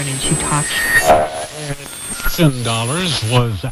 [0.00, 0.66] started to talk.
[2.34, 3.66] Ten dollars was.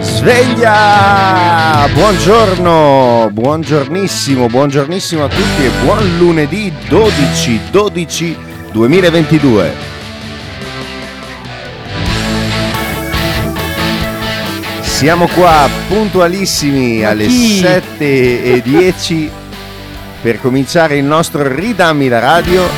[0.00, 1.86] Sveglia!
[1.92, 8.36] Buongiorno, buongiornissimo, buongiornissimo a tutti e buon lunedì 12 12
[8.72, 9.97] 2022.
[14.98, 17.58] Siamo qua puntualissimi alle chi?
[17.58, 19.30] 7 e 10
[20.20, 22.68] per cominciare il nostro Ridammi la radio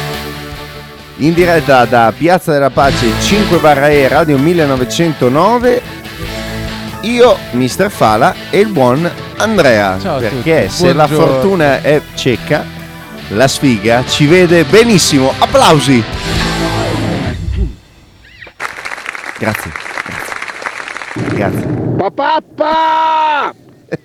[1.16, 5.82] in diretta da Piazza della Pace 5 barra E Radio 1909
[7.00, 7.90] io, Mr.
[7.90, 9.98] Fala e il buon Andrea.
[9.98, 12.66] Ciao perché se la fortuna è cieca,
[13.28, 15.32] la sfiga ci vede benissimo.
[15.38, 16.04] Applausi!
[19.38, 19.79] Grazie.
[21.40, 21.66] Grazie.
[21.96, 23.54] Grazie.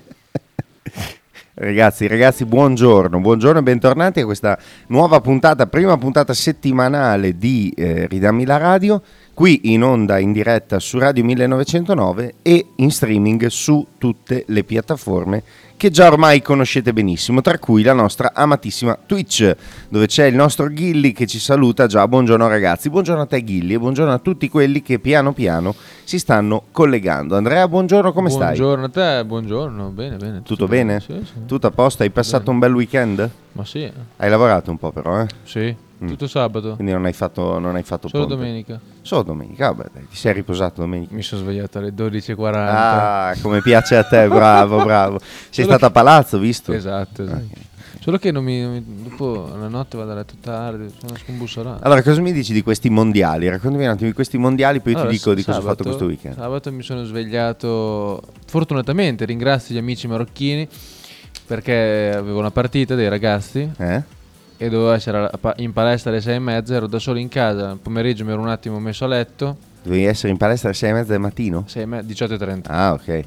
[1.58, 8.08] Ragazzi, ragazzi, buongiorno, buongiorno e bentornati a questa nuova puntata, prima puntata settimanale di eh,
[8.08, 9.02] Ridammi la radio,
[9.36, 15.44] qui in onda in diretta su Radio 1909 e in streaming su tutte le piattaforme
[15.76, 19.54] che già ormai conoscete benissimo, tra cui la nostra amatissima Twitch,
[19.90, 22.08] dove c'è il nostro Ghilli che ci saluta già.
[22.08, 25.76] Buongiorno ragazzi, buongiorno a te Ghilli e buongiorno a tutti quelli che piano piano
[26.06, 27.36] si stanno collegando.
[27.36, 28.58] Andrea, buongiorno, come stai?
[28.58, 30.42] Buongiorno a te, buongiorno, bene, bene.
[30.44, 31.02] Tutto bene?
[31.02, 31.46] Sì, sì.
[31.46, 32.04] Tutto a posto?
[32.04, 33.30] Hai passato un bel weekend?
[33.52, 33.92] Ma sì.
[34.16, 35.28] Hai lavorato un po' però, eh?
[35.44, 35.76] sì.
[36.00, 36.76] Tutto sabato.
[36.76, 38.38] Quindi non hai fatto, non hai fatto Solo ponte.
[38.40, 38.80] domenica.
[39.02, 41.14] Solo domenica, vabbè dai, ti sei riposato domenica.
[41.16, 42.54] Mi sono svegliato alle 12.40.
[42.54, 45.20] Ah, come piace a te, bravo, bravo.
[45.50, 46.74] Sei Solo stato a palazzo, visto?
[46.74, 47.74] Esatto, esatto.
[48.02, 51.84] Solo che non mi, non mi- dopo la notte vado a letto tardi, sono scombussolato.
[51.84, 53.50] Allora, cosa mi dici di questi mondiali?
[53.50, 55.84] Raccontami un attimo di questi mondiali, poi Allora, ti dico di cosa ho sabato- fatto
[55.90, 56.36] questo weekend.
[56.36, 60.68] Sabato mi sono svegliato, fortunatamente ringrazio gli amici marocchini
[61.48, 64.04] perché avevo una partita dei ragazzi Eh?
[64.58, 67.80] E dovevo essere in palestra alle sei e mezza, ero da solo in casa, il
[67.80, 70.94] pomeriggio mi ero un attimo messo a letto, Dovevi essere in palestra alle 6 e
[70.94, 71.64] mezza del mattino?
[71.68, 72.62] sei e me- 18.30.
[72.68, 73.24] Ah, ok.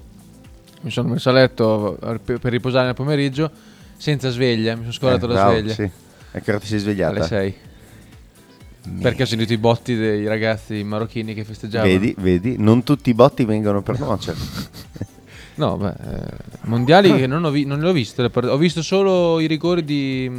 [0.81, 3.51] Mi sono messo a letto eh, per riposare nel pomeriggio
[3.97, 5.91] senza sveglia, mi sono scordato Eh, la bravo, sveglia Sì.
[6.33, 7.15] A che ora ti sei svegliata?
[7.17, 7.55] alle 6.
[9.03, 11.93] Perché ho sentito i botti dei ragazzi marocchini che festeggiavano.
[11.93, 14.37] Vedi, vedi, non tutti i botti vengono per nuocere.
[15.57, 16.23] No, beh, eh,
[16.63, 20.31] mondiali che non, ho vi- non le ho part- ho visto solo i rigori di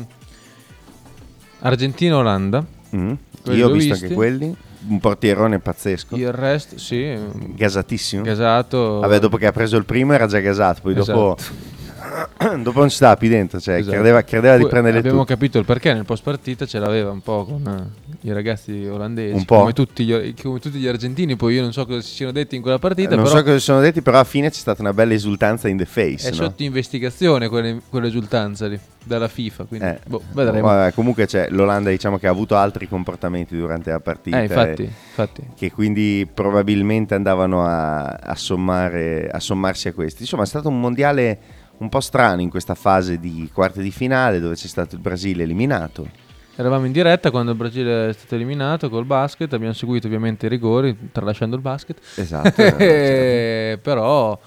[1.60, 2.66] Argentina-Olanda.
[2.96, 3.12] Mm.
[3.52, 4.04] Io ho visto visti.
[4.04, 4.56] anche quelli,
[4.88, 7.18] un portierone pazzesco, Il resto, sì,
[7.56, 8.24] gasatissimo.
[8.24, 9.00] gasato.
[9.00, 12.58] Vabbè, dopo che ha preso il primo era già gasato, poi dopo, Esatto.
[12.62, 13.94] dopo non ci stava più dentro, cioè Esatto.
[13.96, 15.34] credeva, credeva di prendere Abbiamo tutto.
[15.34, 19.34] capito il perché nel post partita ce l'aveva un po' con eh, i ragazzi olandesi.
[19.36, 19.60] Un po'.
[19.60, 21.36] Come tutti, gli, come tutti gli argentini.
[21.36, 23.16] Poi io non so cosa si siano detti in quella partita.
[23.16, 25.68] non però so cosa si sono detti, però alla fine c'è stata una bella esultanza
[25.68, 26.28] in the face.
[26.28, 26.36] è no?
[26.36, 29.64] sotto investigazione quelle- quell'esultanza lì dalla FIFA.
[29.64, 30.68] Quindi Eh, boh, vedremo.
[30.68, 34.40] vabbè, comunque c'è, l'Olanda diciamo che ha avuto altri comportamenti durante la partita.
[34.40, 35.42] Eh, infatti, e- infatti.
[35.56, 40.24] che quindi probabilmente andavano a, a sommare, a sommarsi a questi.
[40.24, 41.40] Insomma, è stato un mondiale
[41.78, 45.44] un po' strano in questa fase di quarti di finale dove c'è stato il Brasile
[45.44, 46.28] eliminato.
[46.60, 50.50] Eravamo in diretta quando il Brasile è stato eliminato col basket, abbiamo seguito ovviamente i
[50.50, 51.98] rigori, tralasciando il basket.
[52.16, 52.62] Esatto.
[52.62, 54.38] eh, Però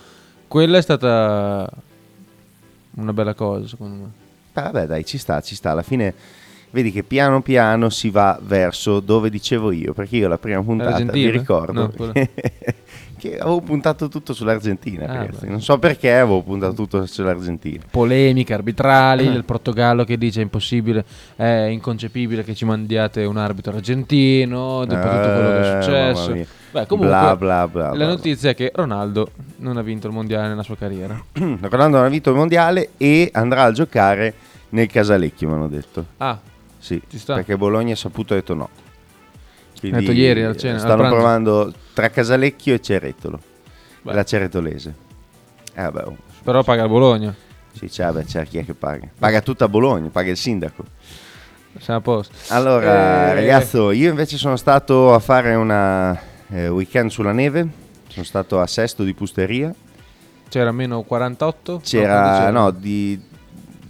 [0.46, 1.66] quella è stata
[2.96, 4.10] una bella cosa, secondo me.
[4.52, 5.70] Ah, Vabbè, dai, ci sta, ci sta.
[5.70, 6.12] Alla fine
[6.72, 10.90] vedi che piano piano si va verso dove dicevo io, perché io la prima puntata
[10.90, 11.30] L'Argentina?
[11.30, 12.12] ricordo No,
[13.22, 15.28] che avevo puntato tutto sull'Argentina, Ah.
[15.42, 17.84] Non so perché avevo puntato tutto sull'Argentina.
[17.88, 21.04] Polemiche arbitrali, il Portogallo che dice è impossibile,
[21.36, 26.32] è inconcepibile che ci mandiate un arbitro argentino, dopo tutto quello che è Eh, successo.
[26.72, 30.48] Beh, comunque Bla, bla, bla, la notizia è che Ronaldo non ha vinto il mondiale
[30.48, 31.22] nella sua carriera.
[31.32, 34.34] Ronaldo non ha vinto il mondiale e andrà a giocare
[34.70, 36.06] nel Casalecchio, mi hanno detto.
[36.16, 36.40] Ah,
[36.82, 38.68] Sì, perché Bologna ha saputo ha detto no.
[39.78, 43.40] Quindi detto ieri alla cena, stanno provando tra Casalecchio e Ceretolo.
[44.02, 44.12] Beh.
[44.12, 44.94] La Ceretolese.
[45.74, 47.32] Eh, vabbè, oh, però paga il Bologna.
[47.72, 49.06] sì, c'è, vabbè, c'è chi è che paga.
[49.16, 50.84] Paga tutta Bologna, paga il sindaco.
[51.78, 52.34] Siamo a posto.
[52.48, 57.66] Allora, Eh, ragazzo, io invece sono stato a fare una eh, weekend sulla neve.
[58.08, 59.72] Sono stato a Sesto di Pusteria.
[60.48, 61.80] C'era meno 48?
[61.82, 63.18] C'era, no, di,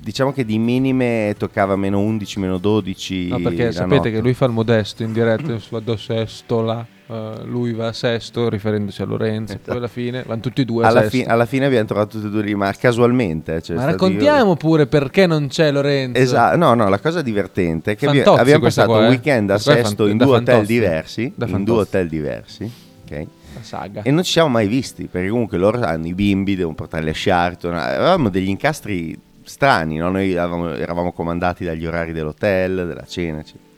[0.03, 3.29] diciamo che di minime toccava meno 11, meno 12.
[3.29, 4.11] No, perché sapete notte.
[4.11, 7.93] che lui fa il modesto in diretta, vado a sesto là, eh, lui va a
[7.93, 11.17] sesto riferendosi a Lorenzo, poi alla fine vanno tutti e due a alla, sesto.
[11.19, 13.63] fi- alla fine abbiamo trovato tutti e due lì, ma casualmente.
[13.63, 16.21] cioè, Ma raccontiamo pure perché non c'è Lorenzo.
[16.21, 19.09] Esatto, no, no, la cosa divertente è che Fantozzi abbiamo passato un eh.
[19.09, 22.71] weekend a Sesto fan- in due hotel diversi, in due hotel diversi,
[23.05, 23.27] ok?
[23.55, 24.03] La saga.
[24.03, 27.15] E non ci siamo mai visti, perché comunque loro hanno i bimbi, devono portarli a
[27.15, 30.11] Sharton, avevamo degli incastri strani, no?
[30.11, 33.71] noi avevamo- eravamo comandati dagli orari dell'hotel, della cena, eccetera.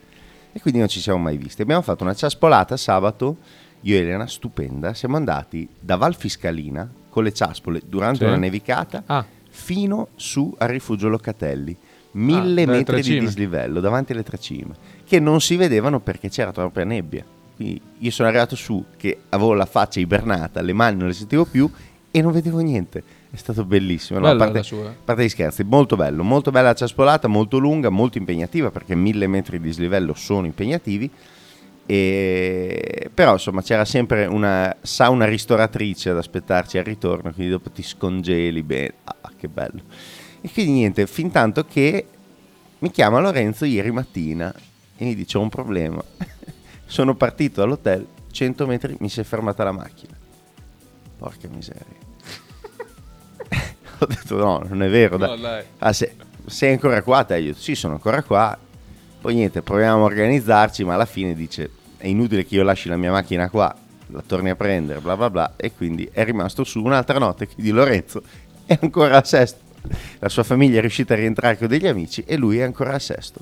[0.51, 1.61] e quindi non ci siamo mai visti.
[1.61, 3.37] Abbiamo fatto una ciaspolata sabato,
[3.81, 8.23] io e Elena, stupenda, siamo andati da Val Fiscalina con le ciaspole durante Sì.
[8.25, 9.25] una nevicata Ah.
[9.49, 11.75] fino su al rifugio Locatelli,
[12.11, 14.73] mille dalle metri di dislivello davanti alle tre cime,
[15.05, 17.23] che non si vedevano perché c'era troppa nebbia.
[17.55, 21.43] Quindi io sono arrivato su che avevo la faccia ibernata, le mani non le sentivo
[21.45, 21.69] più
[22.11, 23.03] e non vedevo niente.
[23.35, 24.19] È stato bellissimo.
[24.19, 24.29] no?
[24.29, 24.63] a, parte,
[25.03, 29.27] parte gli scherzi, molto bello, molto bella la ciaspolata, molto lunga, molto impegnativa perché mille
[29.27, 31.11] metri di dislivello sono impegnativi.
[31.85, 33.09] E...
[33.13, 38.63] Però insomma c'era sempre una sauna ristoratrice ad aspettarci al ritorno, quindi dopo ti scongeli
[38.63, 38.93] bene.
[39.03, 39.81] Ah, che bello.
[40.39, 42.07] E quindi niente, fin tanto che
[42.79, 44.53] mi chiama Lorenzo ieri mattina
[44.95, 46.01] e mi dice ho un problema.
[46.87, 50.15] Sono partito dall'hotel, 100 metri mi si è fermata la macchina.
[51.17, 52.04] Porca miseria.
[53.99, 55.17] ho detto no, non è vero.
[55.17, 55.35] No.
[55.79, 56.15] Ah, se-
[56.45, 57.23] sei ancora qua?
[57.23, 57.37] Te?
[57.39, 58.57] Io, sì, sono ancora qua.
[59.21, 62.97] Poi niente, proviamo a organizzarci, ma alla fine dice è inutile che io lasci la
[62.97, 63.75] mia macchina qua,
[64.07, 67.71] la torni a prendere, bla bla bla, e quindi è rimasto su un'altra notte, quindi
[67.71, 68.21] Lorenzo
[68.65, 69.63] è ancora a sesto.
[70.19, 72.99] La sua famiglia è riuscita a rientrare con degli amici e lui è ancora a
[72.99, 73.41] sesto.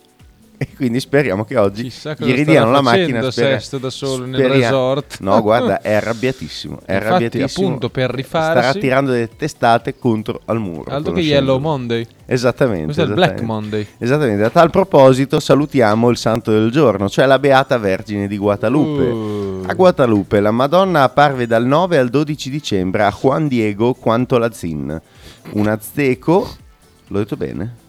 [0.56, 3.30] E quindi speriamo che oggi gli ridiano la macchina.
[3.32, 5.18] spera- Sesto da solo nel speria- resort.
[5.20, 6.80] No, guarda, è arrabbiatissimo.
[6.86, 7.68] È Infatti, arrabbiatissimo.
[7.68, 10.90] appunto, per rifarsi- Starà tirando delle testate contro al muro.
[10.92, 11.20] Altro che.
[11.22, 12.06] Yellow Monday.
[12.26, 12.86] Esattamente.
[12.86, 13.42] Questo è il Black.
[13.42, 13.86] Monday.
[13.98, 19.04] Esattamente, a tal proposito salutiamo il santo del giorno, cioè la Beata Vergine di Guadalupe.
[19.04, 19.64] Uh.
[19.68, 25.02] A Guadalupe la Madonna apparve dal 9 al 12 dicembre a Juan Diego Quantolazin,
[25.52, 26.50] un azteco,
[27.08, 27.82] l'ho detto bene?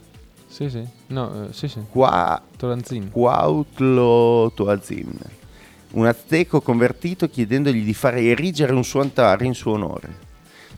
[0.54, 0.86] Sì, sì.
[1.08, 1.80] No, eh, sì, sì.
[1.90, 3.10] Qua, Toranzin.
[3.10, 5.18] Cuautlotoazin,
[5.94, 10.22] un azteco convertito chiedendogli di fare erigere un santuario in suo onore.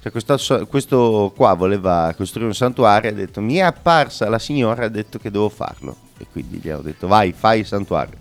[0.00, 4.38] Cioè questo, questo qua voleva costruire un santuario e ha detto mi è apparsa la
[4.38, 8.16] signora ha detto che devo farlo e quindi gli ho detto vai fai il santuario.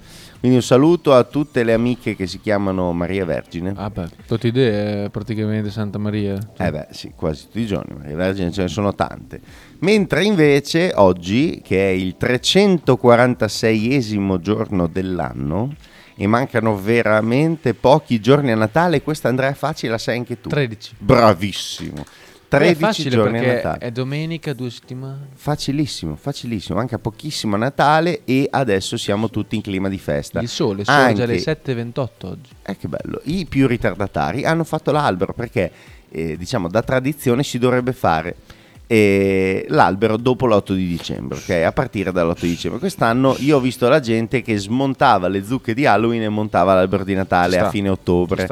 [0.46, 3.74] Quindi un saluto a tutte le amiche che si chiamano Maria Vergine.
[3.76, 6.38] Ah, beh, tutte idee, praticamente Santa Maria.
[6.56, 9.42] Eh beh, sì, quasi tutti i giorni, Maria Vergine ce ne sono tante.
[9.80, 15.74] Mentre invece oggi, che è il 346esimo giorno dell'anno,
[16.16, 20.50] e mancano veramente pochi giorni a Natale, questa Andrea Facile la sai anche tu.
[20.50, 20.98] 13.
[21.00, 22.06] Bravissimo.
[22.48, 23.78] 13 è facile giorni a Natale.
[23.80, 25.28] è domenica, due settimane.
[25.34, 30.40] Facilissimo, facilissimo, pochissimo a Natale e adesso siamo tutti in clima di festa.
[30.40, 32.50] Il sole sorge alle Anche- 7.28 oggi.
[32.64, 33.22] Eh, che bello.
[33.24, 35.72] I più ritardatari hanno fatto l'albero perché,
[36.10, 38.36] eh, diciamo, da tradizione si dovrebbe fare
[38.88, 41.50] eh, l'albero dopo l'8 di dicembre, ok?
[41.66, 42.80] A partire dall'8 di dicembre.
[42.80, 47.04] Quest'anno io ho visto la gente che smontava le zucche di Halloween e montava l'albero
[47.04, 48.48] di Natale a fine ottobre.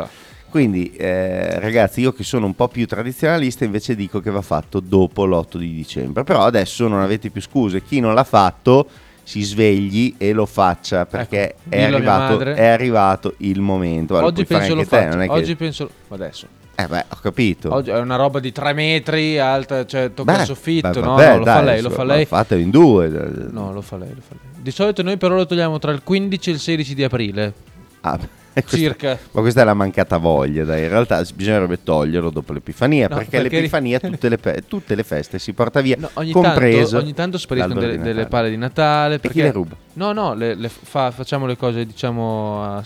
[0.53, 4.79] Quindi, eh, ragazzi, io che sono un po' più tradizionalista, invece dico che va fatto
[4.79, 6.23] dopo l'8 di dicembre.
[6.23, 7.81] Però adesso non avete più scuse.
[7.81, 8.87] Chi non l'ha fatto
[9.23, 14.13] si svegli e lo faccia perché Ecco, è, arrivato, è arrivato il momento.
[14.13, 15.07] Allora, oggi penso lo te, faccio.
[15.09, 15.89] non è che- Oggi penso.
[16.09, 16.45] Adesso.
[16.75, 17.73] Eh beh, ho capito.
[17.73, 20.89] Oggi è una roba di 3 metri alta, cioè tocca Beh, il soffitto.
[20.91, 22.25] beh, no, no, lo fa dai, lei, lo fa lei.
[22.25, 23.07] Fatelo in due.
[23.49, 24.61] No, lo fa lei, lo fa lei.
[24.61, 27.53] Di solito noi però lo togliamo tra il 15 e il 16 di aprile.
[28.01, 28.19] Ah,
[28.53, 29.17] questa- Circa.
[29.31, 30.83] Ma questa è la mancata voglia, dai.
[30.83, 35.03] In realtà bisognerebbe toglierlo dopo l'Epifania, No, perché, perché- l'Epifania tutte le, pe- tutte le
[35.03, 38.57] feste si porta via, No, ogni, compreso tanto, ogni tanto spariscono delle, delle palle di
[38.57, 39.15] Natale.
[39.15, 39.41] E chi Perché...
[39.43, 39.75] le ruba?
[39.93, 42.83] No, no, le- le fa- facciamo le cose diciamo a,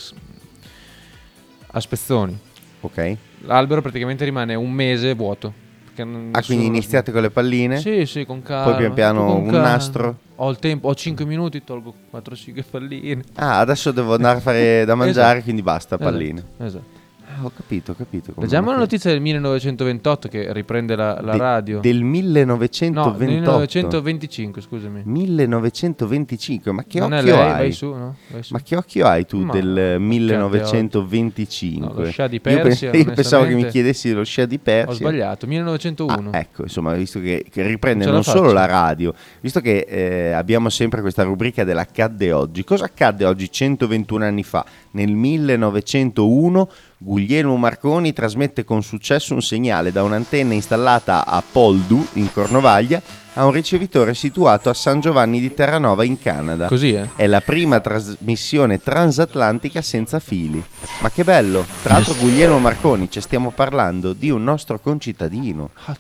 [1.67, 2.38] a spezzoni.
[2.81, 3.15] Ok?
[3.41, 5.53] L'albero praticamente rimane un mese vuoto.
[5.93, 7.77] perché Ah, quindi iniziate con le palline?
[7.79, 8.75] Sì, sì, con calma.
[8.75, 9.62] pian piano un calma.
[9.69, 10.17] nastro?
[10.39, 13.24] Ho il tempo, ho 5 minuti, tolgo 4-5 palline.
[13.36, 15.44] Ah, adesso devo andare a fare da mangiare, Esatto.
[15.44, 16.39] quindi basta, palline.
[16.58, 16.97] Esatto, esatto.
[17.39, 18.34] Ah, ho capito, ho capito.
[18.38, 21.79] Leggiamo la notizia del 1928 che riprende la, la De- radio.
[21.79, 23.17] Del no, 1928.
[23.17, 25.01] del 1925, scusami.
[25.06, 27.51] 1925, ma che non occhio lei, hai?
[27.51, 28.15] vai su, no?
[28.29, 28.53] Vai su.
[28.53, 31.88] Ma che occhio hai tu Ma, del cacate 1925?
[31.88, 34.58] No, lo scià di Io pe- Persia, Io, pensavo che mi chiedessi lo scià di
[34.58, 34.91] Persia.
[34.91, 36.29] Ho sbagliato, 1901.
[36.32, 40.32] Ah, ecco, insomma, visto che, che riprende Non non solo la radio, visto che eh,
[40.32, 44.65] abbiamo sempre questa rubrica dell'accadde oggi, cosa accadde oggi 121 anni fa?
[44.91, 52.32] Nel 1901 Guglielmo Marconi trasmette con successo un segnale da un'antenna installata a Poldu, in
[52.34, 53.00] Cornovaglia,
[53.34, 56.66] a un ricevitore situato a San Giovanni di Terranova, in Canada.
[56.66, 57.10] Così, eh?
[57.16, 60.63] È la prima trasmissione transatlantica senza fili.
[61.01, 61.63] Ma che bello!
[61.84, 65.70] Tra l'altro Guglielmo Marconi, ci stiamo parlando di un nostro concittadino.
[65.86, 65.96] Ah,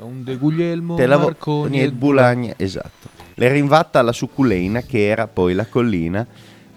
[0.00, 3.08] un de Guglielmo Te la vo- Marconi Bulagna, esatto.
[3.36, 6.26] L'era invatta alla Suculeina, che era poi la collina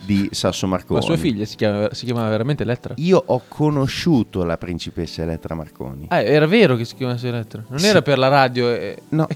[0.05, 0.99] di Sasso Marconi.
[0.99, 2.93] Ma sua figlia si, chiama- si chiamava veramente Elettra?
[2.97, 6.05] Io ho conosciuto la principessa Elettra Marconi.
[6.09, 7.63] Ah, era vero che si chiamasse Elettra.
[7.67, 7.87] Non Sì.
[7.87, 8.69] era per la radio.
[8.69, 9.01] eh.
[9.09, 9.27] No,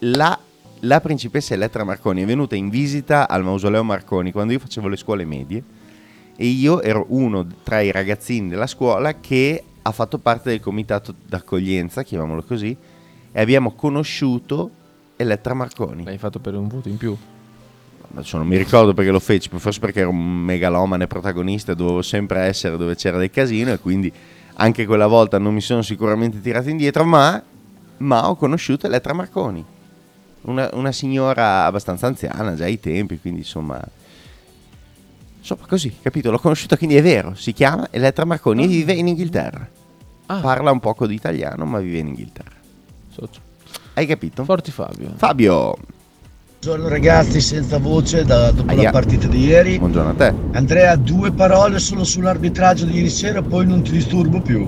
[0.00, 0.38] la
[0.80, 4.96] la principessa Elettra Marconi è venuta in visita al mausoleo Marconi quando io facevo le
[4.96, 5.62] scuole medie
[6.36, 11.14] e io ero uno tra i ragazzini della scuola che ha fatto parte del comitato
[11.26, 12.76] d'accoglienza, chiamiamolo così,
[13.32, 14.70] e abbiamo conosciuto
[15.16, 16.04] Elettra Marconi.
[16.04, 17.16] L'hai fatto per un voto in più.
[18.14, 22.40] Adesso non mi ricordo perché lo feci, forse perché ero un megalomane protagonista dovevo sempre
[22.42, 24.12] essere dove c'era del casino e quindi
[24.54, 27.42] anche quella volta non mi sono sicuramente tirato indietro, ma,
[27.98, 29.64] ma ho conosciuto Elettra Marconi,
[30.42, 33.82] una, una signora abbastanza anziana già ai tempi, quindi insomma...
[35.38, 36.30] Insomma così, capito?
[36.30, 39.68] L'ho conosciuta, quindi è vero, si chiama Elettra Marconi e vive in Inghilterra.
[40.26, 42.54] Ah, Parla un poco di italiano, ma vive in Inghilterra.
[43.10, 43.40] socio.
[43.92, 44.44] Hai capito?
[44.44, 45.12] Forti Fabio.
[45.16, 45.76] Fabio,
[46.64, 48.84] Buongiorno ragazzi, senza voce da- dopo Aia.
[48.84, 49.78] la partita di ieri.
[49.78, 50.34] buongiorno a te.
[50.52, 54.66] Andrea, due parole solo sull'arbitraggio di ieri sera, poi non ti disturbo più.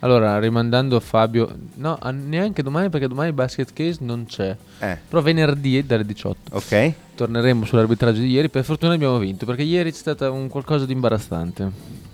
[0.00, 4.54] Allora, rimandando Fabio, no, neanche domani perché domani Basket Case non c'è.
[4.80, 6.92] Eh, Però venerdì dalle 18 ok.
[7.14, 8.50] torneremo sull'arbitraggio di ieri.
[8.50, 11.70] Per fortuna abbiamo vinto perché ieri c'è stato un qualcosa di imbarazzante.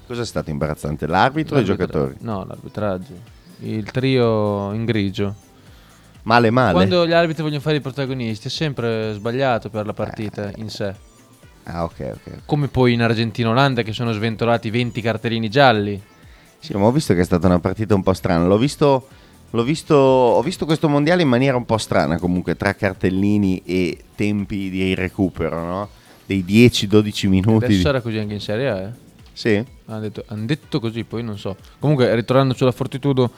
[0.07, 1.09] Cosa è stato imbarazzante?
[1.09, 2.17] L'arbitro o i L'arbitra- giocatori?
[2.21, 3.15] No, l'arbitraggio.
[3.63, 5.35] Il trio in grigio.
[6.25, 6.73] Male male.
[6.73, 10.95] Quando gli arbitri vogliono fare i protagonisti è sempre sbagliato per la partita in sé.
[11.65, 12.21] Ah, ok, ok.
[12.27, 12.39] ok.
[12.45, 16.01] Come poi in Argentina-Olanda che sono sventolati 20 cartellini gialli.
[16.59, 18.45] Sì, ma ho visto che è stata una partita un po' strana.
[18.45, 19.09] L'ho visto,
[19.51, 23.99] l'ho visto, ho visto questo mondiale in maniera un po' strana comunque, tra cartellini e
[24.15, 25.89] tempi di recupero, no?
[26.27, 27.65] Dei 10-12 minuti.
[27.65, 28.79] Adesso di- sarà così anche in Serie A.
[28.79, 28.91] Eh?
[29.33, 29.65] Sì?
[29.87, 31.57] Hanno detto, han detto così, poi non so.
[31.79, 33.31] Comunque, ritornando sulla Fortitudo,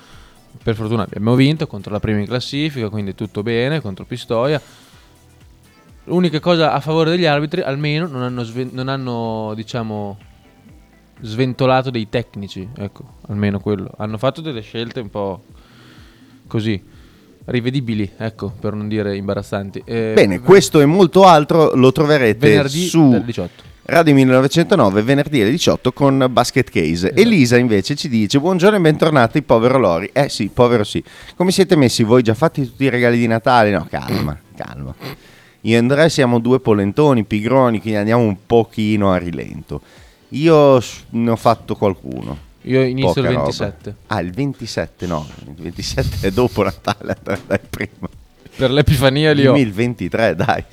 [0.62, 4.60] per fortuna abbiamo vinto contro la prima in classifica, quindi tutto bene, contro Pistoia.
[6.04, 10.18] L'unica cosa a favore degli arbitri, almeno non hanno, sven- non hanno, diciamo,
[11.20, 13.90] sventolato dei tecnici, ecco, almeno quello.
[13.96, 15.44] Hanno fatto delle scelte un po'
[16.46, 16.82] così,
[17.46, 19.82] rivedibili, ecco, per non dire imbarazzanti.
[19.84, 23.70] Eh, Bene, questo e molto altro lo troverete venerdì su dalle 18.
[23.92, 27.08] Radio 1909, venerdì alle 18 con Basket Case.
[27.08, 27.20] Esatto.
[27.20, 30.08] Elisa invece ci dice: Buongiorno e bentornati, povero Lori.
[30.14, 31.04] Eh sì, povero sì.
[31.36, 32.22] Come siete messi voi?
[32.22, 33.70] Già fatti tutti i regali di Natale?
[33.70, 34.94] No, calma, calma.
[35.60, 39.82] Io e Andrea siamo due polentoni, pigroni, quindi andiamo un pochino a rilento.
[40.30, 42.38] Io ne ho fatto qualcuno.
[42.62, 43.42] Io inizio Poca il roba.
[43.42, 43.94] 27.
[44.06, 47.14] Ah, il 27, no, il 27 è dopo Natale,
[47.46, 48.08] dai prima.
[48.56, 49.52] Per l'Epifania li ho.
[49.52, 50.64] Dimmi il 23, dai.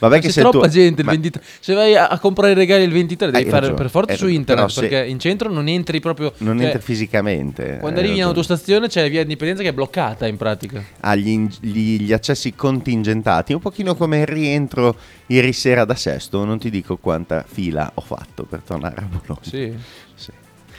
[0.00, 1.42] Vabbè Ma che c'è troppa tu- gente il ma- 23.
[1.60, 4.26] Se vai a, a comprare i regali il 23 devi fare ragione, per forza su
[4.26, 7.76] internet se- perché in centro non entri proprio Non cioè, entra fisicamente.
[7.78, 8.22] Quando arrivi in ragione.
[8.24, 10.82] autostazione c'è la via Indipendenza che è bloccata in pratica.
[11.00, 15.94] ha gli, in- gli- gli accessi contingentati, un pochino come il rientro ieri sera da
[15.94, 19.38] Sesto, non ti dico quanta fila ho fatto per tornare a Bologna.
[19.42, 19.72] Sì.
[20.14, 20.30] Sì.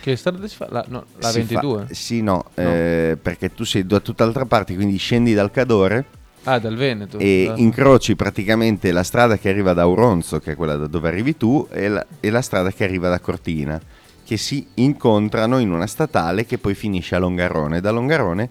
[0.01, 0.67] Che strada si fa?
[0.71, 1.85] La, no, la Si 22.
[1.87, 6.05] fa- sì, no, eh, perché tu sei da tutt'altra parte, quindi scendi dal Cadore
[6.43, 7.17] Ah, dal Veneto.
[7.19, 7.53] e Ah.
[7.57, 11.67] incroci praticamente la strada che arriva da Auronzo, che è quella da dove arrivi tu,
[11.71, 13.79] e la, e la strada che arriva da Cortina,
[14.23, 17.79] che si incontrano in una statale che poi finisce a Longarone.
[17.81, 18.49] Da Longarone,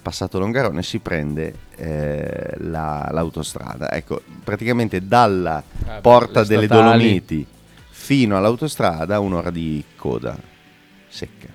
[0.00, 3.90] passato Longarone, si prende eh, la- l'autostrada.
[3.92, 6.98] Ecco, praticamente dalla Ah, porta le delle statali.
[7.02, 7.46] Dolomiti
[7.90, 10.36] fino all'autostrada un'ora di coda
[11.08, 11.48] secca.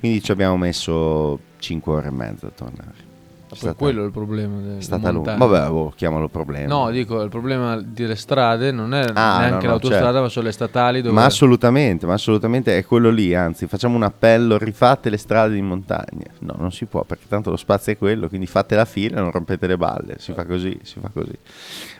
[0.00, 3.12] Quindi ci abbiamo messo 5 ore e mezza a tornare.
[3.54, 4.76] Poi stata- quello è il problema.
[4.78, 5.36] è stata lunga.
[5.36, 6.66] Vabbè, boh, chiamalo problema.
[6.66, 10.20] No, dico, il problema delle strade non è Ah, neanche no, no, l'autostrada, certo.
[10.22, 11.14] ma sono le statali dove...
[11.14, 15.66] Ma assolutamente, ma assolutamente è quello lì, anzi facciamo un appello, rifate le strade in
[15.66, 16.26] montagna.
[16.40, 19.30] No, non si può perché tanto lo spazio è quello, quindi fate la fila, non
[19.30, 21.32] rompete le balle, si fa così, si fa così.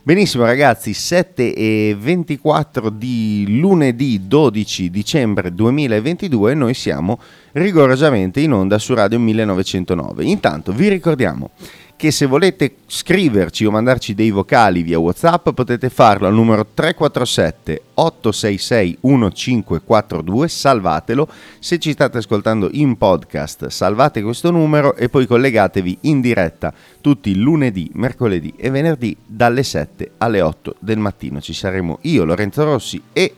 [0.07, 7.19] Benissimo ragazzi, 7 e 24 di lunedì 12 dicembre 2022 noi siamo
[7.53, 10.25] rigorosamente in onda su Radio 1909.
[10.25, 11.53] Intanto vi ricordiamo
[11.97, 17.83] che se volete scriverci o mandarci dei vocali via WhatsApp potete farlo al numero 347
[17.95, 21.29] 866 1542, salvatelo.
[21.59, 27.31] Se ci state ascoltando in podcast, salvate questo numero e poi collegatevi in diretta tutti
[27.31, 31.41] i lunedì, mercoledì e venerdì dalle 7 alle 8 del mattino.
[31.41, 33.35] Ci saremo io, Lorenzo Rossi e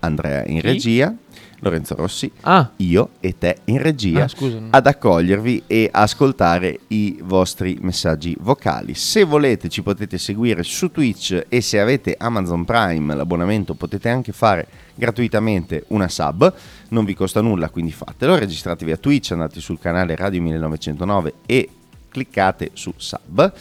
[0.00, 1.14] Andrea in regia.
[1.60, 4.28] Lorenzo Rossi, Ah, io e te in regia Ah,
[4.70, 8.94] ad accogliervi e ascoltare i vostri messaggi vocali.
[8.94, 14.32] Se volete ci potete seguire su Twitch e se avete Amazon Prime l'abbonamento potete anche
[14.32, 16.52] fare gratuitamente una sub,
[16.88, 21.68] non vi costa nulla quindi fatelo, registratevi a Twitch, andate sul canale Radio 1909 e
[22.08, 23.52] cliccate su sub.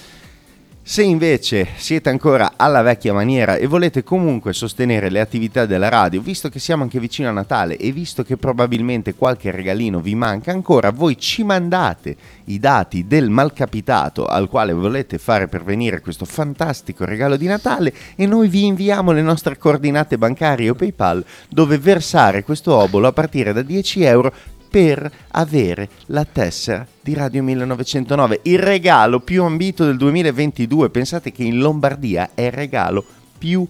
[0.88, 6.22] Se invece siete ancora alla vecchia maniera e volete comunque sostenere le attività della radio,
[6.22, 10.52] visto che siamo anche vicino a Natale e visto che probabilmente qualche regalino vi manca
[10.52, 12.16] ancora, voi ci mandate
[12.46, 18.28] i dati del malcapitato al quale volete fare pervenire questo fantastico regalo di Natale e
[18.28, 23.54] noi vi inviamo le nostre coordinate bancarie o PayPal dove versare questo obolo a partire
[23.54, 24.32] da 10 euro
[24.70, 30.90] per avere la tessera di Radio 1909, il regalo più ambito del 2022.
[30.90, 33.06] Pensate che in Lombardia è il regalo
[33.38, 33.64] più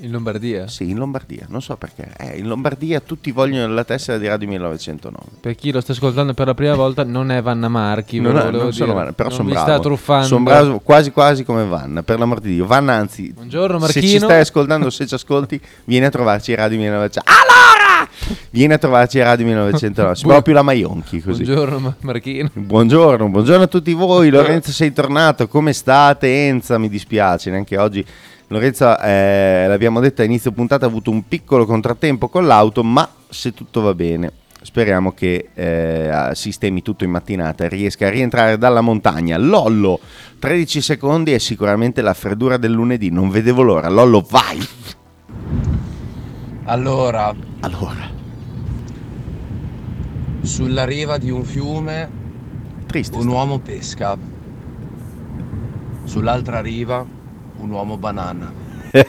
[0.00, 0.68] In Lombardia?
[0.68, 2.12] sì, in Lombardia, non so perché.
[2.18, 5.24] Eh, in Lombardia tutti vogliono la tessera di Radio 1909.
[5.40, 8.20] Per chi lo sta ascoltando per la prima volta, non è Vanna Marchi.
[8.20, 8.92] Non, è- non sono.
[8.92, 9.66] Vanna, però sono bravo.
[9.66, 10.26] sta truffando.
[10.26, 12.66] Sono bravo quasi quasi come Vanna, per l'amor di Dio.
[12.66, 14.24] Vanna, anzi, Buongiorno, se ci Marchino.
[14.26, 17.30] stai ascoltando, se ci ascolti, vieni a trovarci Radio 1900.
[17.30, 17.73] Allora!
[18.50, 20.14] Vieni a trovarci a Radio 1909.
[20.14, 21.44] Si Bu- proprio la Maionchi così.
[21.44, 22.50] Buongiorno Ma- Marchino.
[22.52, 24.30] Buongiorno, buongiorno a tutti voi.
[24.30, 26.46] Lorenzo sei tornato, come state?
[26.46, 28.04] Enza, mi dispiace, neanche oggi.
[28.48, 33.08] Lorenzo, eh, l'abbiamo detto a inizio puntata, ha avuto un piccolo contrattempo con l'auto, ma
[33.28, 34.30] se tutto va bene,
[34.62, 39.36] speriamo che eh, sistemi tutto in mattinata e riesca a rientrare dalla montagna.
[39.38, 39.98] Lollo,
[40.38, 43.88] 13 secondi è sicuramente la freddura del lunedì, non vedevo l'ora.
[43.88, 44.58] Lollo, vai!
[46.66, 48.08] Allora, Allora,
[50.42, 52.08] sulla riva di un fiume
[52.86, 53.16] triste.
[53.18, 54.16] un uomo pesca.
[56.04, 57.04] Sull'altra riva
[57.58, 58.50] un uomo banana.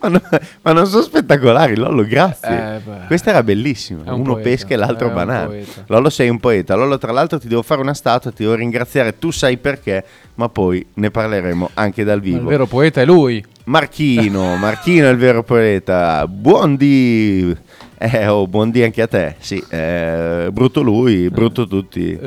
[0.00, 0.20] ma, no-
[0.62, 2.76] ma non sono spettacolari, Lollo, grazie.
[2.76, 3.06] Eh, beh.
[3.06, 4.04] Questa era bellissima.
[4.04, 5.46] È un Uno poeta, pesca e l'altro è un banana.
[5.46, 5.84] poeta.
[5.86, 6.74] Lollo, sei un poeta.
[6.76, 9.18] Lollo, tra l'altro, ti devo fare una statua, ti devo ringraziare.
[9.18, 10.04] Tu sai perché,
[10.36, 12.48] ma poi ne parleremo anche dal Ma il vivo.
[12.48, 13.44] vero poeta è lui.
[13.68, 16.26] Marchino, Marchino è il vero poeta.
[16.26, 17.54] Buon di.
[17.98, 19.36] Eh, oh, buon di anche a te.
[19.40, 22.18] Sì, eh, brutto lui, brutto tutti.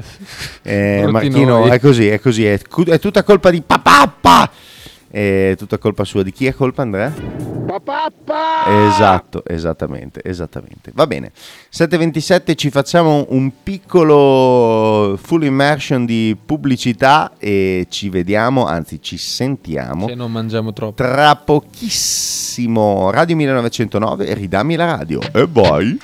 [0.62, 1.70] Eh, Brutti Marchino noi.
[1.72, 2.46] è così, è così.
[2.46, 4.52] È, è tutta colpa di papappa.
[5.12, 6.24] È tutta colpa sua.
[6.24, 7.14] Di chi è colpa, Andrea?
[8.88, 10.92] Esatto, esattamente, esattamente.
[10.94, 11.32] Va bene.
[11.72, 20.08] 7.27 ci facciamo un piccolo full immersion di pubblicità e ci vediamo, anzi ci sentiamo
[20.08, 20.94] Se non mangiamo troppo.
[21.04, 23.10] tra pochissimo.
[23.12, 25.20] Radio 1909, ridammi la radio.
[25.34, 26.00] E vai.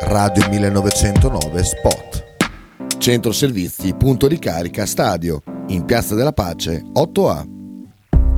[0.00, 2.09] Radio 1909 Spot.
[3.00, 7.46] Centro servizi, punto di carica, stadio, in Piazza della Pace, 8A.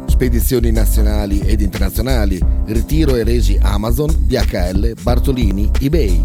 [0.06, 6.24] Spedizioni nazionali ed internazionali, ritiro e resi Amazon, DHL, Bartolini, eBay.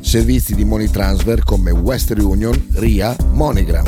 [0.00, 3.86] Servizi di money transfer come Western Union, RIA, MoneyGram.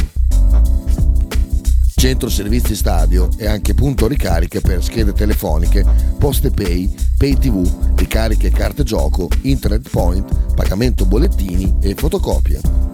[1.94, 5.84] Centro servizi stadio e anche punto ricariche per schede telefoniche,
[6.18, 12.91] poste pay, pay tv, ricariche carte gioco, internet point, pagamento bollettini e fotocopie.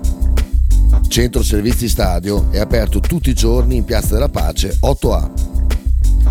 [1.08, 5.30] Centro servizi stadio è aperto tutti i giorni in Piazza della Pace 8A.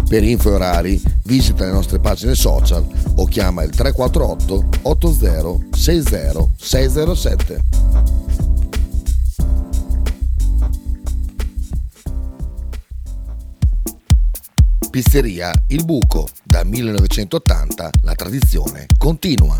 [0.08, 6.48] Per info e orari visita le nostre pagine social o chiama il 348 80 60
[6.56, 7.63] 607.
[14.89, 16.28] Pizzeria Il Buco.
[16.43, 19.60] Da 1980 la tradizione continua.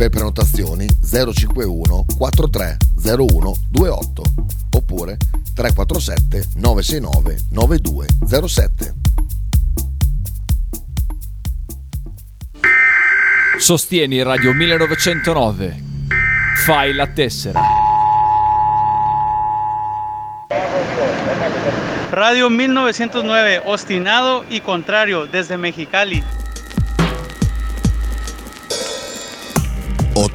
[0.00, 4.22] Per prenotazioni 051 4301 28
[4.78, 5.18] oppure
[5.54, 8.94] 347 969 9207.
[13.58, 15.82] Sostieni Radio 1909.
[16.64, 17.60] Fai la tessera.
[22.08, 26.39] Radio 1909, obstinado y contrario desde Mexicali.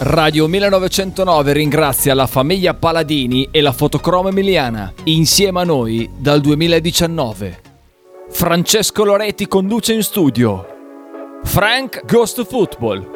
[0.00, 7.62] Radio 1909 ringrazia la famiglia Paladini e la fotocromo emiliana, insieme a noi dal 2019.
[8.30, 11.40] Francesco Loretti conduce in studio.
[11.42, 13.11] Frank Ghost Football.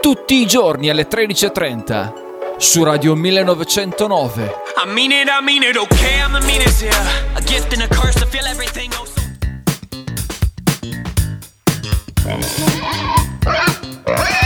[0.00, 4.52] Tutti i giorni alle 13.30 su Radio 1909.
[4.84, 4.88] I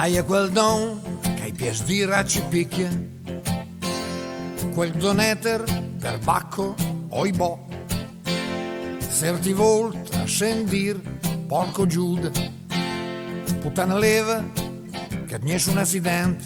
[0.00, 2.88] Hai quel don che ai pies di ci picchia,
[4.72, 5.62] quel doneter
[6.00, 6.74] per bacco
[7.10, 7.66] oi bo,
[9.06, 10.98] ser ti volta a sentir
[11.46, 12.30] porco Giuda,
[13.60, 14.42] puttana leva
[15.26, 16.44] che nessun accidente,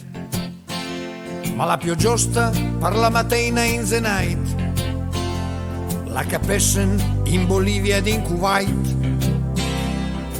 [1.54, 4.36] ma la più giusta per la mattina in Zenait,
[6.06, 8.96] la capessen in Bolivia ed in Kuwait,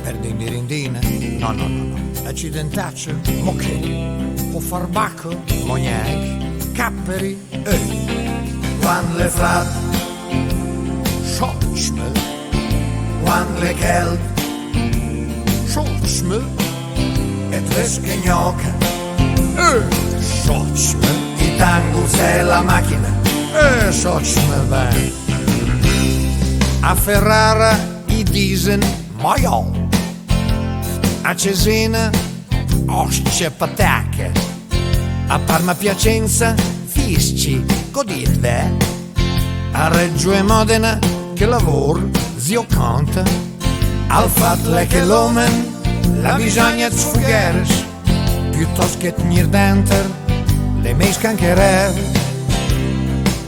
[0.03, 0.99] per dindirindina,
[1.39, 7.81] no no no no accidentaccio, moché, può far bacco, mognac, capperi, eh.
[8.81, 9.67] Quando le frat,
[11.25, 12.13] schotschme,
[13.23, 14.19] quando le keld,
[15.67, 16.41] schotschme,
[17.51, 18.73] e tresche gnocca,
[19.57, 19.83] eh.
[20.21, 21.09] Schotschme,
[21.39, 23.09] i tango se la macchina,
[23.53, 23.93] eh.
[23.93, 25.13] Schotschme, beh.
[26.81, 28.83] A Ferrara i disen
[29.23, 29.74] maiol
[31.27, 32.11] a Cesena
[32.87, 34.31] osce patacche,
[35.27, 38.77] a Parma Piacenza fisci goditve,
[39.73, 40.99] a Reggio e Modena
[41.35, 43.23] che lavor zio conta,
[44.09, 45.73] al fatle che l'omen
[46.21, 47.85] la bisogna sfugheres,
[48.51, 50.11] piuttosto che tenir denter
[50.83, 51.99] le mesche anche rev,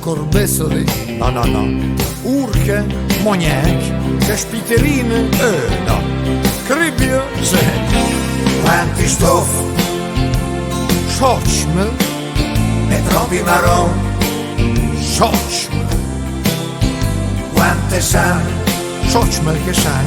[0.01, 2.85] corbessoli, no no no, urche,
[3.22, 6.00] mognac, caspiterine, eh no.
[6.66, 7.59] Cribbio, sì.
[8.62, 9.48] Quanti stoff,
[11.09, 11.90] Schochmel
[12.88, 13.90] e troppi marron,
[15.00, 15.87] Schochmel.
[17.52, 18.42] Quante san,
[19.07, 20.07] Schochmel che san,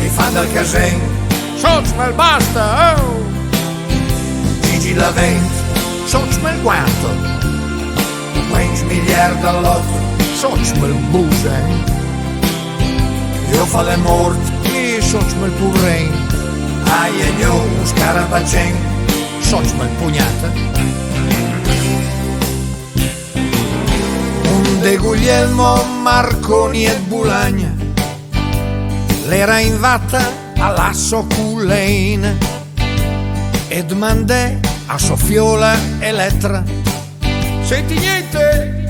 [0.00, 1.00] e fan del casen,
[1.56, 3.24] Schochmel basta, oh!
[4.62, 5.50] Gigi Lavent,
[8.56, 9.98] Schochmel quanto, 20 miliardi all'otto,
[10.36, 11.84] Schochmel busen.
[13.52, 16.12] Io fa le morti sots mel purrein
[16.84, 18.74] Ai e gnò, scarabacen
[19.40, 20.50] Sots mel pugnata
[24.50, 27.72] Un de Guglielmo Marconi e Bulagna
[29.28, 32.38] L'era in vatta all'asso cullein.
[33.68, 36.62] E domandè a Sofiola Elettra
[37.66, 38.86] Senti niente?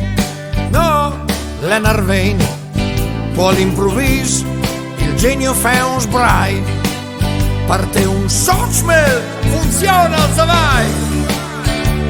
[0.70, 1.24] No,
[1.62, 2.46] le Narveni
[3.32, 4.44] Poi all'improvviso
[4.98, 6.62] il genio fa un sbrai,
[7.66, 10.86] parte un sochmel, funziona, vai!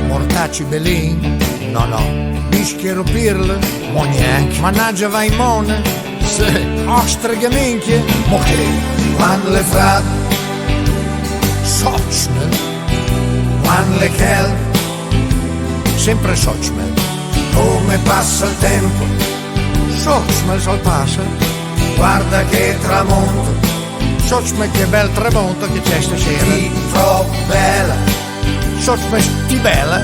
[0.08, 1.38] Mortacci belin,
[1.70, 2.00] no no,
[2.48, 3.58] bischero pirle,
[3.92, 5.80] mognac, mannaggia vai mone,
[6.24, 8.66] se, ostreghe minchie, moché,
[9.16, 10.04] quando le frat,
[11.62, 12.48] sochmel,
[13.62, 14.65] quando le kel,
[16.06, 16.92] sempre sochmel,
[17.52, 19.04] come passa il tempo,
[19.90, 21.20] sochmel sol passa,
[21.96, 23.74] guarda che tramonto,
[24.24, 26.44] Sochme che bel tramonto che c'è stasera.
[26.44, 27.94] Ti troppo bella,
[28.78, 30.00] Sochmel ti bella,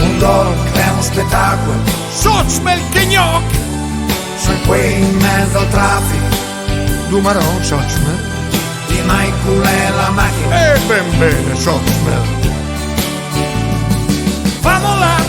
[0.00, 1.74] un gol crea uno spettacolo.
[2.12, 3.58] Sochmel che gnocchi,
[4.36, 6.36] sono qui in mezzo al traffico.
[7.08, 8.22] Du marron Sochmel,
[8.88, 10.74] di mai culè la macchina.
[10.74, 12.40] E ben bene Sochmel.
[14.62, 15.19] Vamos là,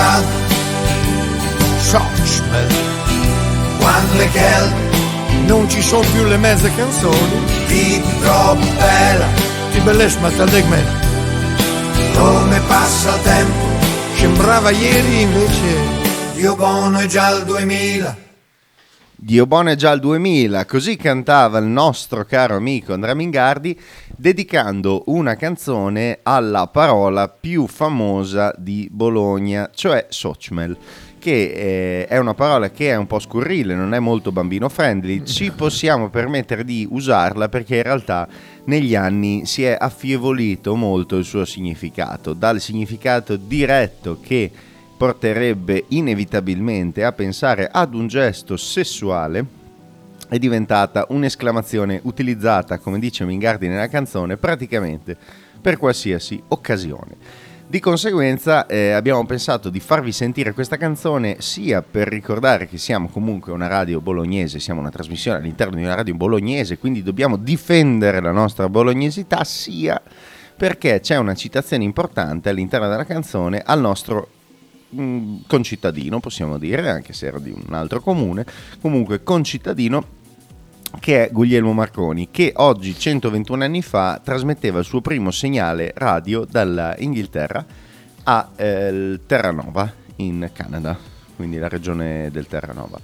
[0.00, 0.22] Fra
[1.78, 2.66] Sochmel,
[3.78, 4.72] quando le gel
[5.44, 9.26] non ci sono più le mezze canzoni, ti troppo bella,
[9.72, 10.82] ti bellissima te me.
[12.16, 13.66] Come passa il tempo,
[14.16, 15.76] sembrava ieri invece,
[16.34, 18.29] Dio buono è già il 2000.
[19.22, 23.78] Dio buono è già il 2000, così cantava il nostro caro amico Andrea Mingardi
[24.16, 30.74] dedicando una canzone alla parola più famosa di Bologna, cioè Sochmel,
[31.18, 35.22] che eh, è una parola che è un po' scurrile, non è molto bambino friendly,
[35.26, 38.26] ci possiamo permettere di usarla perché in realtà
[38.64, 44.50] negli anni si è affievolito molto il suo significato, dal significato diretto che
[45.00, 49.42] porterebbe inevitabilmente a pensare ad un gesto sessuale
[50.28, 55.16] è diventata un'esclamazione utilizzata, come dice Mingardi nella canzone, praticamente
[55.58, 57.16] per qualsiasi occasione.
[57.66, 63.08] Di conseguenza eh, abbiamo pensato di farvi sentire questa canzone sia per ricordare che siamo
[63.08, 68.20] comunque una radio bolognese, siamo una trasmissione all'interno di una radio bolognese, quindi dobbiamo difendere
[68.20, 69.98] la nostra bolognesità, sia
[70.54, 74.28] perché c'è una citazione importante all'interno della canzone al nostro
[74.94, 78.44] mm, concittadino, possiamo dire, anche se era di un altro comune,
[78.80, 80.18] comunque concittadino
[80.98, 86.44] che è Guglielmo Marconi, che oggi, 121 anni fa, trasmetteva il suo primo segnale radio
[86.44, 87.64] dall'Inghilterra
[88.24, 90.98] a eh, Terranova, in Canada,
[91.36, 92.98] quindi la regione del Terranova.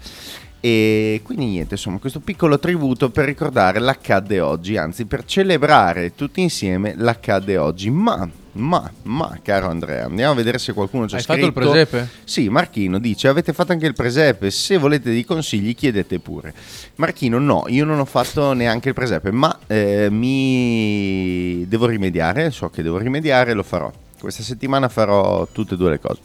[0.60, 6.40] E quindi niente, insomma, questo piccolo tributo per ricordare l'accadde oggi, anzi per celebrare tutti
[6.40, 7.88] insieme l'accadde oggi.
[7.90, 11.38] Ma, ma, ma, caro Andrea, andiamo a vedere se qualcuno ci ha Hai scritto.
[11.38, 12.08] fatto il presepe?
[12.24, 16.52] Sì, Marchino dice, avete fatto anche il presepe, se volete dei consigli chiedete pure.
[16.96, 22.68] Marchino, no, io non ho fatto neanche il presepe, ma eh, mi devo rimediare, so
[22.70, 23.92] che devo rimediare, lo farò.
[24.18, 26.20] Questa settimana farò tutte e due le cose.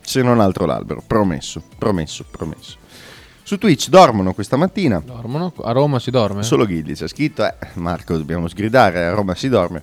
[0.00, 2.76] Se non altro l'albero, promesso, promesso, promesso.
[3.42, 5.02] Su Twitch dormono questa mattina.
[5.04, 5.52] Dormono?
[5.62, 6.42] A Roma si dorme?
[6.42, 9.82] Solo Ghilli c'è scritto, eh, Marco dobbiamo sgridare, a Roma si dorme.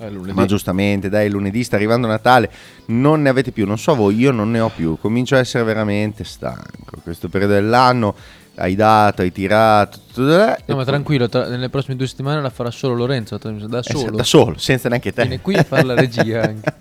[0.00, 0.32] Eh.
[0.32, 2.50] Ma giustamente, dai, lunedì sta arrivando Natale,
[2.86, 5.62] non ne avete più, non so voi, io non ne ho più, comincio a essere
[5.64, 6.98] veramente stanco.
[7.02, 8.14] Questo periodo dell'anno
[8.56, 12.50] hai dato, hai tirato, eh, No, ma poi- tranquillo, tra- nelle prossime due settimane la
[12.50, 14.16] farà solo Lorenzo, da Eh, solo.
[14.16, 15.22] da solo, senza neanche te.
[15.22, 16.74] Viene qui a fare la regia anche.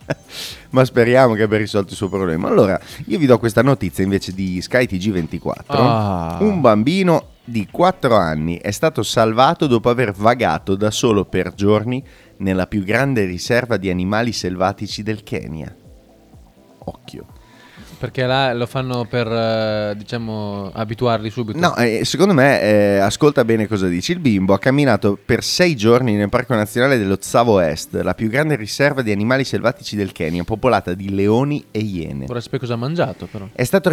[0.72, 2.48] Ma speriamo che abbia risolto il suo problema.
[2.50, 5.54] Allora, io vi do questa notizia invece di Sky TG24.
[5.68, 6.38] Ah.
[6.42, 12.04] Un bambino di 4 anni è stato salvato dopo aver vagato da solo per giorni
[12.40, 15.74] nella più grande riserva di animali selvatici del Kenya.
[16.80, 17.39] Occhio.
[18.00, 21.60] Perché là lo fanno per, eh, diciamo, abituarli subito.
[21.60, 24.14] No, eh, secondo me, eh, ascolta bene cosa dici.
[24.14, 28.30] Il bimbo ha camminato per sei giorni nel Parco Nazionale dello Tsavo Est, la più
[28.30, 32.26] grande riserva di animali selvatici del Kenya, popolata di leoni e iene.
[32.26, 33.50] Vorrei sapere cosa ha mangiato, però.
[33.52, 33.92] È stato,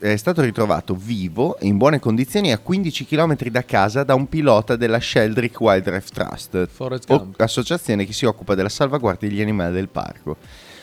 [0.00, 4.28] è stato ritrovato vivo e in buone condizioni a 15 km da casa da un
[4.28, 6.68] pilota della Sheldrick Wildlife Trust,
[7.06, 10.36] o- associazione che si occupa della salvaguardia degli animali del parco.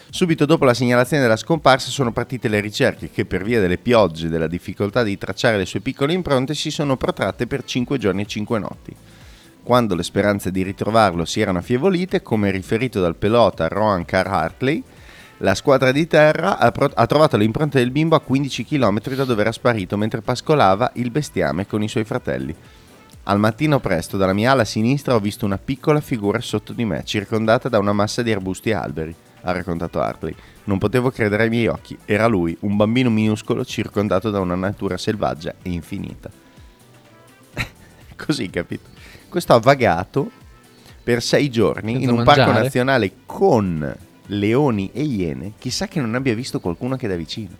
[0.10, 4.28] Subito dopo la segnalazione della scomparsa sono partite le ricerche che per via delle piogge
[4.28, 8.22] e della difficoltà di tracciare le sue piccole impronte si sono protratte per 5 giorni
[8.22, 8.96] e 5 notti.
[9.62, 14.82] Quando le speranze di ritrovarlo si erano affievolite, come riferito dal pilota Rohan Carr Hartley,
[15.39, 19.13] la squadra di terra ha, pro- ha trovato le impronte del bimbo a 15 km
[19.13, 22.56] da dove era sparito mentre pascolava il bestiame con i suoi fratelli.
[23.24, 27.04] Al mattino presto, dalla mia ala sinistra ho visto una piccola figura sotto di me,
[27.04, 29.15] circondata da una massa di arbusti e alberi,
[29.48, 30.36] ha raccontato Hartley.
[30.66, 31.98] Non potevo credere ai miei occhi.
[32.04, 36.30] Era lui, un bambino minuscolo circondato da una natura selvaggia e infinita.
[38.16, 38.90] Così, capito?
[39.30, 40.30] Questo ha vagato
[41.02, 42.64] per sei giorni Senza in un parco mangiare?
[42.64, 43.96] nazionale con
[44.28, 45.54] leoni e iene.
[45.58, 47.56] Chissà che non abbia visto qualcuno che da vicino.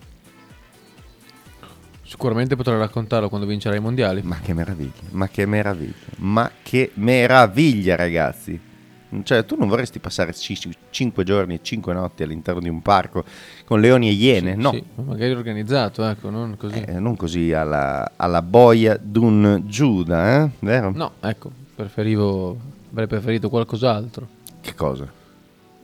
[2.04, 4.20] Sicuramente potrai raccontarlo quando vincerà i mondiali.
[4.22, 8.67] Ma che meraviglia, ma che meraviglia, ma che meraviglia, ragazzi.
[9.22, 13.24] Cioè, tu non vorresti passare 5 giorni e 5 notti all'interno di un parco
[13.64, 14.54] con leoni e iene?
[14.54, 16.80] no, Sì, ma magari organizzato, ecco, non così.
[16.82, 20.50] Eh, non così alla, alla boia d'un Giuda, eh?
[20.58, 20.90] Vero?
[20.94, 22.56] No, ecco, preferivo,
[22.90, 24.26] avrei preferito qualcos'altro.
[24.60, 25.10] Che cosa?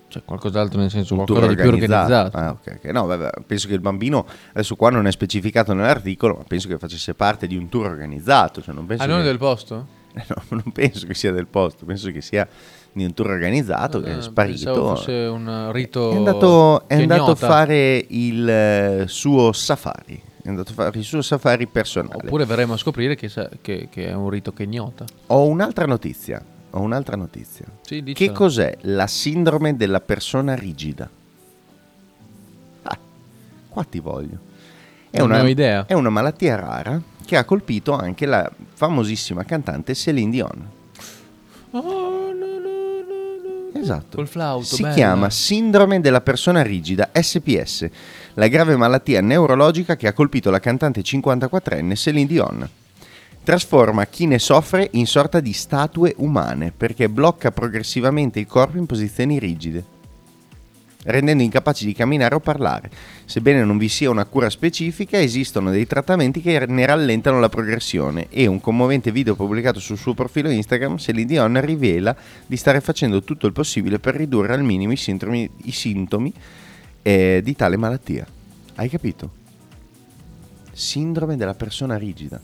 [0.07, 2.37] Cioè qualcos'altro nel senso Un qualcosa tour di più organizzato.
[2.37, 2.91] Ah, ok, ok.
[2.93, 6.79] No, vabbè, penso che il bambino, adesso qua non è specificato nell'articolo, ma penso che
[6.79, 8.61] facesse parte di un tour organizzato.
[8.63, 9.87] Cioè non penso Ah, non che- del posto?
[10.29, 12.47] No, non penso che sia del posto, penso che sia
[12.95, 14.73] di un tour organizzato che è Eh, sparito.
[14.75, 20.23] fosse un rito È andato, è andato a fare il eh, suo safari.
[20.43, 22.27] È andato a fare il suo safari personale.
[22.27, 23.31] Oppure verremo a scoprire che,
[23.61, 25.05] che- che è un rito kenyota.
[25.29, 26.43] Ho un'altra notizia.
[26.71, 27.65] Ho un'altra notizia.
[27.83, 31.09] Sì, che cos'è la sindrome della persona rigida?
[32.83, 32.99] Ah,
[33.69, 34.39] qua ti voglio.
[35.11, 35.85] È Non una, idea.
[35.87, 40.69] È una malattia rara che ha colpito anche la famosissima cantante Celine Dion.
[43.77, 44.17] Esatto.
[44.17, 44.95] Col flauto, Si bella.
[44.95, 47.89] chiama sindrome della persona rigida, SPS,
[48.35, 52.69] la grave malattia neurologica che ha colpito la cantante 54enne Celine Dion.
[53.43, 58.87] Trasforma chi ne soffre in sorta di statue umane perché blocca progressivamente il corpo in
[58.87, 59.85] posizioni rigide,
[61.05, 62.91] rendendo incapaci di camminare o parlare.
[63.25, 68.27] Sebbene non vi sia una cura specifica, esistono dei trattamenti che ne rallentano la progressione
[68.31, 72.15] e un commovente video pubblicato sul suo profilo Instagram, Celine Dion rivela
[72.47, 76.33] di stare facendo tutto il possibile per ridurre al minimo i sintomi, i sintomi,
[77.03, 78.27] eh, di tale malattia.
[78.77, 79.43] Hai capito?
[80.73, 82.41] Sindrome della persona rigida.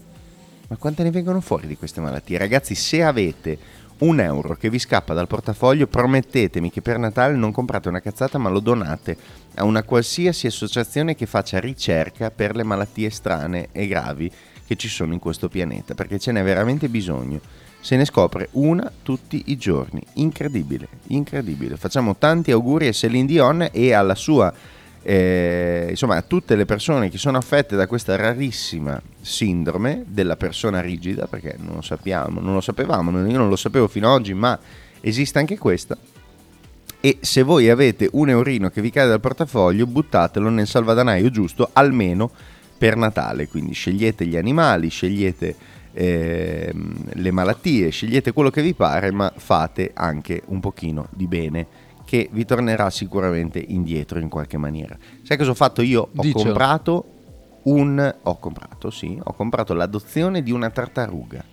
[0.68, 2.38] Ma quante ne vengono fuori di queste malattie?
[2.38, 3.58] Ragazzi, se avete
[4.00, 8.38] un euro che vi scappa dal portafoglio, promettetemi che per Natale non comprate una cazzata
[8.38, 9.16] ma lo donate
[9.54, 14.30] a una qualsiasi associazione che faccia ricerca per le malattie strane e gravi
[14.66, 17.40] che ci sono in questo pianeta, perché ce n'è veramente bisogno.
[17.80, 20.00] Se ne scopre una tutti i giorni.
[20.14, 21.76] Incredibile, incredibile.
[21.76, 24.52] Facciamo tanti auguri a Celine Dion e alla sua
[25.02, 30.80] eh, insomma a tutte le persone che sono affette da questa rarissima sindrome della persona
[30.80, 34.34] rigida, perché non lo sappiamo, non lo sapevamo, io non lo sapevo fino ad oggi,
[34.34, 34.58] ma
[35.00, 35.96] esiste anche questa.
[37.02, 41.70] E se voi avete un eurino che vi cade dal portafoglio, buttatelo nel salvadanaio giusto,
[41.72, 42.30] almeno
[42.76, 43.48] per Natale.
[43.48, 45.56] Quindi scegliete gli animali, scegliete
[45.94, 51.66] ehm, le malattie, scegliete quello che vi pare, ma fate anche un pochino di bene
[52.10, 54.98] che vi tornerà sicuramente indietro in qualche maniera.
[55.22, 56.08] Sai cosa ho fatto io?
[56.12, 56.42] Ho Dicelo.
[56.42, 57.04] comprato
[57.62, 61.44] un ho comprato, sì, ho comprato l'adozione di una tartaruga.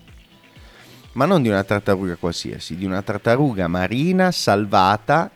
[1.12, 5.30] Ma non di una tartaruga qualsiasi, di una tartaruga marina salvata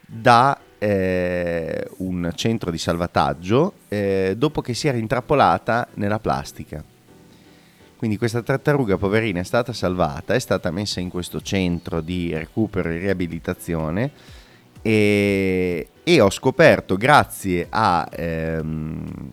[0.00, 6.84] da eh, un centro di salvataggio eh, dopo che si era intrappolata nella plastica.
[7.96, 12.90] Quindi questa tartaruga poverina è stata salvata, è stata messa in questo centro di recupero
[12.90, 14.40] e riabilitazione
[14.82, 19.30] e, e ho scoperto grazie a, ehm,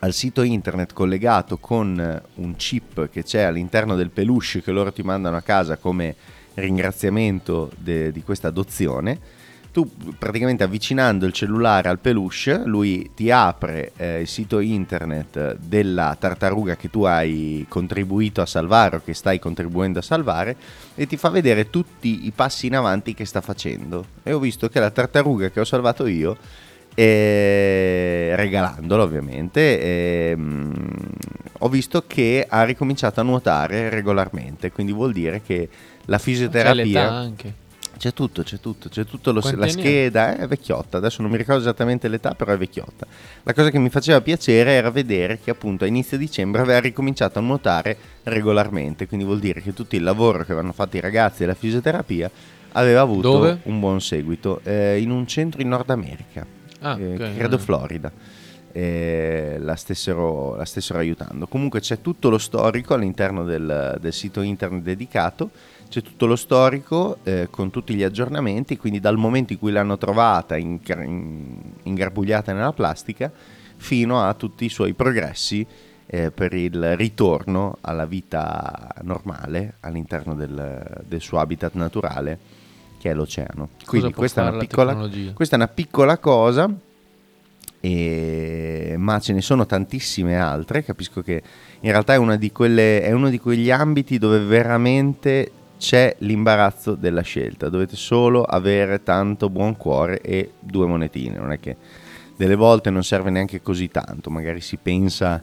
[0.00, 5.02] al sito internet collegato con un chip che c'è all'interno del peluche che loro ti
[5.02, 6.16] mandano a casa come
[6.54, 9.40] ringraziamento de- di questa adozione.
[9.72, 16.14] Tu praticamente avvicinando il cellulare al peluche, lui ti apre eh, il sito internet della
[16.18, 20.56] tartaruga che tu hai contribuito a salvare o che stai contribuendo a salvare
[20.94, 24.04] e ti fa vedere tutti i passi in avanti che sta facendo.
[24.22, 26.36] E ho visto che la tartaruga che ho salvato io,
[26.94, 30.74] eh, regalandola ovviamente, ehm,
[31.60, 36.18] ho visto che ha ricominciato a nuotare regolarmente, quindi vuol dire che la C'è l'età
[36.18, 37.10] fisioterapia...
[37.10, 37.54] anche.
[38.02, 41.60] C'è tutto, c'è tutto, c'è tutto lo- la scheda, è vecchiotta, adesso non mi ricordo
[41.60, 43.06] esattamente l'età, però è vecchiotta.
[43.44, 47.38] La cosa che mi faceva piacere era vedere che appunto a inizio dicembre aveva ricominciato
[47.38, 51.42] a nuotare regolarmente, quindi vuol dire che tutto il lavoro che avevano fatto i ragazzi
[51.42, 52.28] della fisioterapia
[52.72, 53.58] aveva avuto Dove?
[53.64, 56.44] un buon seguito, eh, in un centro in Nord America,
[56.80, 57.58] Ah, eh, ok, credo eh.
[57.60, 58.10] Florida.
[58.72, 61.46] eh, la, stessero, la stessero aiutando.
[61.46, 65.50] Comunque c'è tutto lo storico all'interno del, del sito internet dedicato,
[65.92, 69.98] c'è tutto lo storico eh, con tutti gli aggiornamenti, quindi dal momento in cui l'hanno
[69.98, 73.30] trovata incar- in- ingarbugliata nella plastica
[73.76, 75.66] fino a tutti i suoi progressi
[76.06, 82.38] eh, per il ritorno alla vita normale all'interno del, del suo habitat naturale
[82.98, 83.68] che è l'oceano.
[83.84, 84.94] Quindi questa è, piccola,
[85.34, 86.74] questa è una piccola cosa
[87.80, 90.84] e- ma ce ne sono tantissime altre.
[90.84, 91.42] Capisco che
[91.80, 95.50] in realtà è, una di quelle, è uno di quegli ambiti dove veramente
[95.82, 97.68] c'è l'imbarazzo della scelta.
[97.68, 101.38] Dovete solo avere tanto buon cuore e due monetine.
[101.38, 101.76] Non è che
[102.36, 104.30] delle volte non serve neanche così tanto.
[104.30, 105.42] Magari si pensa,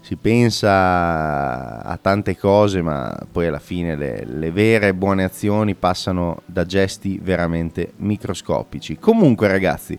[0.00, 6.42] si pensa a tante cose, ma poi alla fine le, le vere buone azioni passano
[6.46, 8.98] da gesti veramente microscopici.
[8.98, 9.96] Comunque, ragazzi,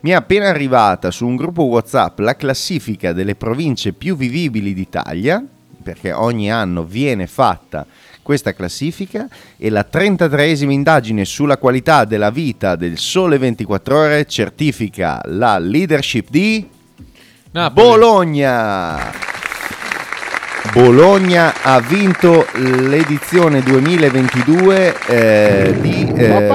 [0.00, 5.44] mi è appena arrivata su un gruppo WhatsApp la classifica delle province più vivibili d'Italia.
[5.80, 7.86] perché ogni anno viene fatta
[8.28, 9.26] questa classifica
[9.56, 16.28] e la 33esima indagine sulla qualità della vita del Sole 24 Ore certifica la leadership
[16.28, 16.68] di
[17.72, 19.10] Bologna.
[20.74, 26.48] Bologna ha vinto l'edizione 2022 eh, di, eh,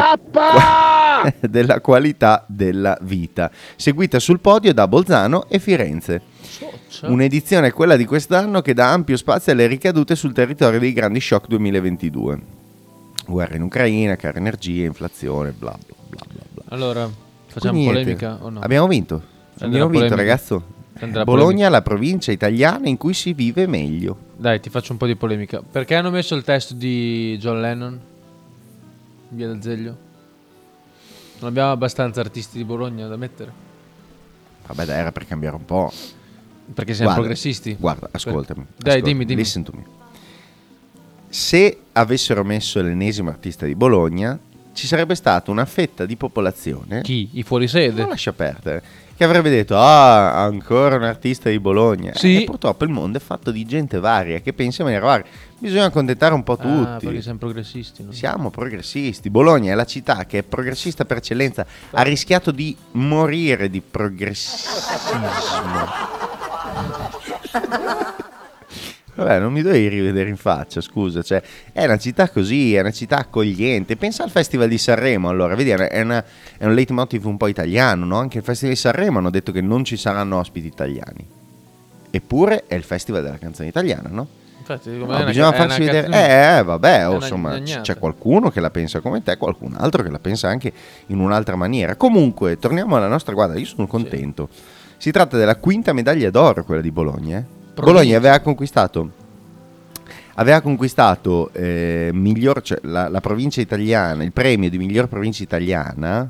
[1.40, 6.22] della qualità della vita, seguita sul podio da Bolzano e Firenze.
[7.04, 11.48] Un'edizione, quella di quest'anno, che dà ampio spazio alle ricadute sul territorio dei grandi shock
[11.48, 12.40] 2022.
[13.26, 16.42] Guerra in Ucraina, cara energia, inflazione, bla bla bla bla.
[16.52, 16.64] bla.
[16.70, 17.10] Allora,
[17.48, 18.60] facciamo Quindi polemica o no?
[18.60, 19.22] Abbiamo vinto.
[19.56, 20.16] Prenderà Abbiamo vinto, polemica.
[20.16, 20.64] ragazzo.
[20.94, 21.70] Prenderà Bologna, polemica.
[21.70, 24.18] la provincia italiana in cui si vive meglio.
[24.38, 25.62] Dai, ti faccio un po' di polemica.
[25.70, 28.00] Perché hanno messo il testo di John Lennon?
[29.30, 29.98] Via d'Azeglio?
[31.44, 33.52] Non abbiamo abbastanza artisti di Bologna da mettere?
[34.66, 35.92] Vabbè, dai, era per cambiare un po'.
[36.74, 37.76] Perché siamo Guarda, progressisti?
[37.78, 38.66] Guarda, ascoltami.
[38.78, 39.42] Dai, ascoltami, dimmi, dimmi.
[39.42, 39.84] Listen to me.
[41.28, 44.40] Se avessero messo l'ennesimo artista di Bologna,
[44.72, 47.02] ci sarebbe stata una fetta di popolazione.
[47.02, 47.28] Chi?
[47.34, 48.00] I fuorisede?
[48.00, 48.82] Non lascia perdere.
[49.16, 52.12] Che avrebbe detto: Ah, ancora un artista di Bologna.
[52.16, 52.42] Sì.
[52.42, 55.26] E purtroppo il mondo è fatto di gente varia che pensa in maniera varia.
[55.60, 57.06] Bisogna accontentare un po' Ah, tutti.
[57.06, 58.04] perché siamo progressisti.
[58.04, 58.12] no?
[58.12, 59.30] Siamo progressisti.
[59.30, 61.66] Bologna è la città che è progressista per eccellenza.
[61.92, 65.28] Ha rischiato di morire di progressismo.
[69.16, 71.22] Vabbè, non mi dovevi rivedere in faccia, scusa.
[71.22, 71.42] Cioè,
[71.72, 73.96] è una città così, è una città accogliente.
[73.96, 76.24] Pensa al Festival di Sanremo, allora, vedi, è, una-
[76.58, 78.18] è un leitmotiv un po' italiano, no?
[78.18, 81.26] Anche il Festival di Sanremo hanno detto che non ci saranno ospiti italiani.
[82.10, 84.28] Eppure è il Festival della canzone italiana, no?
[84.60, 86.08] Infatti, No, una- bisogna farsi vedere.
[86.08, 87.82] Eh, eh, vabbè, oh, insomma, gnagnata.
[87.82, 90.72] c'è qualcuno che la pensa come te, qualcun altro che la pensa anche
[91.08, 91.96] in un'altra maniera.
[91.96, 94.48] Comunque, torniamo alla nostra guarda, io sono contento.
[94.98, 97.38] Si tratta della quinta medaglia d'oro, quella di Bologna.
[97.40, 97.62] eh.
[97.74, 99.22] Bologna aveva conquistato
[100.36, 106.28] aveva conquistato eh, miglior, cioè, la, la provincia italiana, il premio di miglior provincia italiana,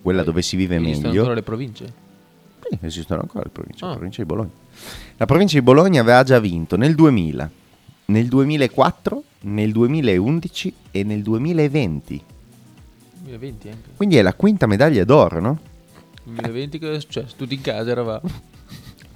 [0.00, 1.18] quella dove si vive Esistono meglio.
[1.20, 1.92] ancora le province?
[2.62, 3.94] Sì, esistono ancora le province, la Ah.
[3.94, 4.50] provincia di Bologna.
[5.18, 7.50] La provincia di Bologna aveva già vinto nel 2000,
[8.06, 12.22] nel 2004, nel 2011 e nel 2020.
[13.20, 13.88] 2020 anche.
[13.94, 15.58] Quindi è la quinta medaglia d'oro, no?
[16.24, 17.34] 2020 cosa è successo?
[17.36, 18.22] Tutti in casa eravamo.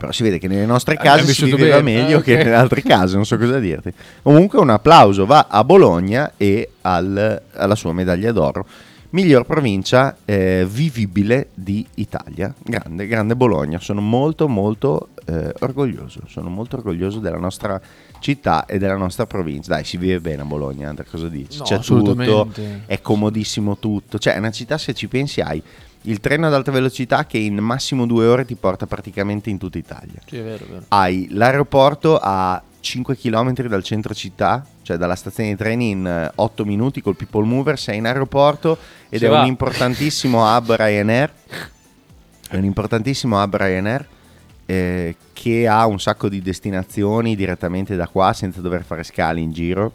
[0.03, 2.01] Però si vede che nelle nostre Abbiamo case si viveva bene.
[2.03, 2.39] meglio Ah, che ok.
[2.43, 3.93] nelle altre case, non so cosa dirti.
[4.21, 8.67] Comunque un applauso va a Bologna e al- alla sua medaglia d'oro.
[9.11, 12.53] Miglior provincia eh, vivibile di Italia.
[12.65, 13.79] Grande, grande Bologna.
[13.79, 16.23] Sono molto, molto eh, orgoglioso.
[16.27, 17.81] Sono molto orgoglioso della nostra
[18.19, 19.75] città e della nostra provincia.
[19.75, 21.59] Dai, si vive bene a Bologna, Andrea, cosa dici?
[21.59, 22.51] No, C'è tutto,
[22.87, 24.19] è comodissimo tutto.
[24.19, 25.63] Cioè, è una città, se ci pensi, hai
[26.03, 29.79] il treno ad alta velocità che in massimo due ore ti porta praticamente in tutta
[29.79, 30.21] Italia.
[30.27, 30.85] Sì, è vero, è vero.
[30.89, 36.65] Hai l'aeroporto a 5 km dal centro città, cioè dalla stazione di treni in 8
[36.65, 38.77] minuti col People Mover sei in aeroporto
[39.09, 39.41] ed Si è va.
[39.41, 41.33] un importantissimo hub Ryanair.
[42.49, 44.07] È un importantissimo hub Ryanair
[44.67, 49.53] eh, che ha un sacco di destinazioni direttamente da qua senza dover fare scali in
[49.53, 49.93] giro.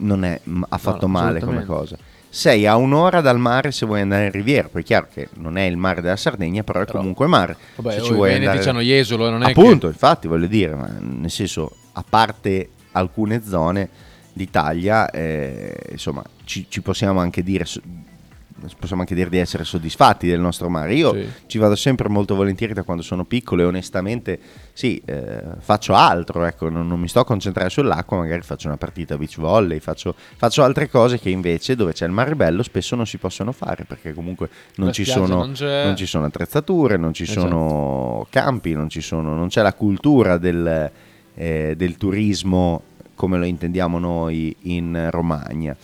[0.00, 1.96] Non è affatto No, male come cosa.
[2.30, 5.56] Sei a un'ora dal mare se vuoi andare in riviera, poi è chiaro che non
[5.56, 7.56] è il mare della Sardegna, però è comunque mare.
[7.76, 8.58] Vabbè, se ci vuoi andare...
[8.58, 13.88] c'hanno Jesolo, non è Appunto, infatti voglio dire, ma nel senso, a parte alcune zone
[14.32, 17.64] d'Italia, eh, insomma, ci, ci possiamo anche dire
[18.78, 20.94] possiamo anche dire di essere soddisfatti del nostro mare.
[20.94, 21.26] Io Sì.
[21.46, 24.38] ci vado sempre molto volentieri da quando sono piccolo e onestamente
[24.72, 28.76] sì, eh, faccio altro, ecco, non, non mi sto a concentrare sull'acqua, magari faccio una
[28.76, 32.94] partita beach volley, faccio, faccio altre cose che invece dove c'è il mare bello spesso
[32.96, 37.12] non si possono fare perché comunque non, ci sono, non non ci sono attrezzature, non
[37.12, 37.40] ci Esatto.
[37.40, 40.90] sono campi, non, ci sono, non c'è la cultura del,
[41.34, 42.82] eh, del turismo
[43.14, 45.76] come lo intendiamo noi in Romagna.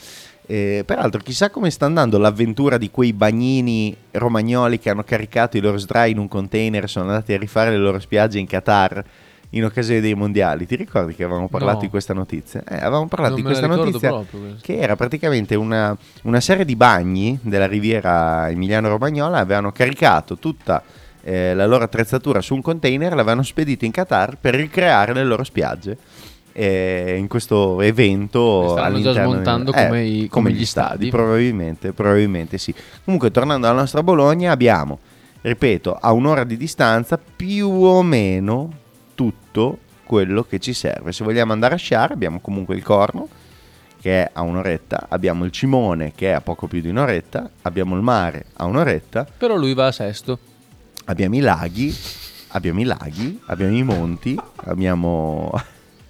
[0.47, 5.61] Eh, peraltro, chissà come sta andando l'avventura di quei bagnini romagnoli che hanno caricato i
[5.61, 9.03] loro sdrai in un container e sono andati a rifare le loro spiagge in Qatar
[9.51, 10.67] in occasione dei mondiali.
[10.67, 11.83] Ti ricordi che avevamo parlato No.
[11.83, 12.63] di questa notizia?
[12.69, 16.77] Eh, avevamo parlato Non di questa notizia proprio che era praticamente una, una serie di
[16.77, 19.39] bagni della riviera emiliano-romagnola.
[19.39, 20.83] Avevano caricato tutta
[21.23, 25.25] eh, la loro attrezzatura su un container e l'avevano spedito in Qatar per ricreare le
[25.25, 25.97] loro spiagge.
[26.57, 31.09] Eh, in questo evento stanno già all'interno di- smontando eh, come i- come gli stadi.
[31.11, 32.73] probabilmente, probabilmente sì.
[33.05, 34.99] Comunque, tornando alla nostra Bologna, abbiamo,
[35.41, 38.71] ripeto, a un'ora di distanza più o meno
[39.15, 41.11] tutto quello che ci serve.
[41.13, 43.27] Se vogliamo andare a sciare, abbiamo comunque il Corno,
[44.01, 47.97] che è a un'oretta, abbiamo il Cimone, che è a poco più di un'oretta, abbiamo
[47.97, 50.39] il mare a un'oretta, Però lui va a sesto.
[51.07, 51.93] abbiamo i laghi,
[52.49, 55.51] abbiamo i laghi, abbiamo i monti, abbiamo...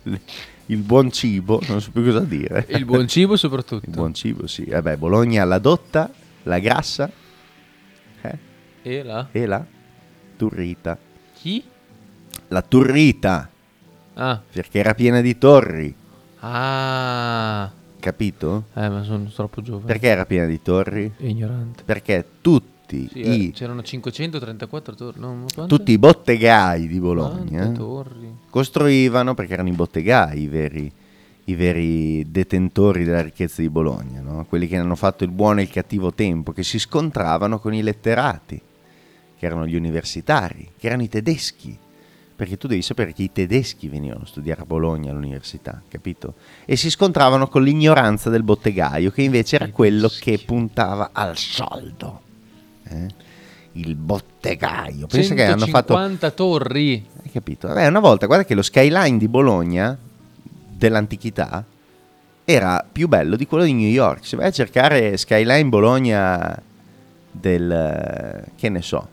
[0.67, 2.67] il buon cibo, non so più cosa dire.
[2.71, 3.85] Il buon cibo soprattutto.
[3.87, 4.65] Il buon cibo, sì.
[4.65, 6.11] Vabbè, Bologna la dotta,
[6.45, 7.11] la grassa
[8.23, 8.39] eh,
[8.83, 9.29] E là?
[9.33, 9.65] e la
[10.37, 10.99] turrita.
[11.35, 11.63] Chi?
[12.49, 13.49] La turrita,
[14.15, 14.41] Ah.
[14.53, 15.95] perché era piena di torri,
[16.41, 17.71] Ah.
[17.99, 18.65] capito?
[18.75, 19.87] Eh, ma sono troppo giovane.
[19.87, 21.11] Perché era piena di torri?
[21.19, 21.83] Ignorante.
[21.85, 25.21] Perché tutti, Sì, eh, i, c'erano 534 torri.
[25.21, 28.29] No, tutti i bottegai di Bologna torri?
[28.51, 30.93] costruivano, perché erano i bottegai i veri,
[31.45, 34.45] i veri detentori della ricchezza di Bologna, no?
[34.49, 37.83] quelli che hanno fatto il buono e il cattivo tempo, che si scontravano con i
[37.83, 38.61] letterati,
[39.39, 41.79] che erano gli universitari, che erano i tedeschi.
[42.37, 46.35] Perché tu devi sapere che i tedeschi venivano a studiare a Bologna all'università, capito?
[46.65, 52.24] E si scontravano con l'ignoranza del bottegaio, che invece era quello che puntava al soldo.
[52.89, 53.07] Eh?
[53.73, 55.07] Il bottegaio.
[55.07, 57.07] Pensa che hanno fatto 150 torri.
[57.23, 57.69] hai capito?
[57.69, 59.97] Vabbè, una volta, guarda che lo skyline di Bologna
[60.77, 61.65] dell'antichità
[62.45, 64.27] era più bello di quello di New York.
[64.27, 66.61] Se vai a cercare skyline Bologna
[67.31, 69.09] del eh, che ne so,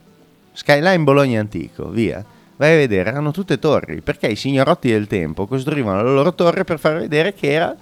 [0.54, 2.24] skyline Bologna antico, via.
[2.58, 6.64] Vai a vedere, erano tutte torri, perché i signorotti del tempo costruivano la loro torre
[6.64, 7.76] per far vedere che era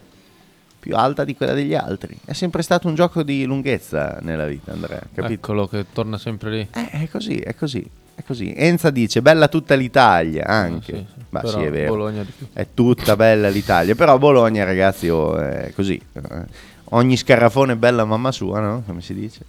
[0.80, 2.18] più alta di quella degli altri.
[2.24, 5.34] È sempre stato un gioco di lunghezza nella vita, Andrea, capito?
[5.34, 6.68] Eccolo che torna sempre lì.
[6.74, 8.54] Eh, è così, è così, è così.
[8.56, 10.92] Enza dice bella tutta l'Italia, anche.
[10.92, 11.26] Ah, sì, sì.
[11.30, 12.12] Ma sì, è vero.
[12.54, 16.02] È tutta bella l'Italia, però Bologna, ragazzi, oh, è così.
[16.14, 18.84] Eh, Ogni scarafone è bella mamma sua, no?
[18.86, 19.42] Come si dice?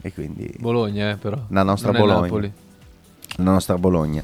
[0.00, 1.38] E quindi Bologna, eh, però.
[1.48, 2.52] la nostra Non Bologna.
[3.36, 4.22] La nostra Bologna.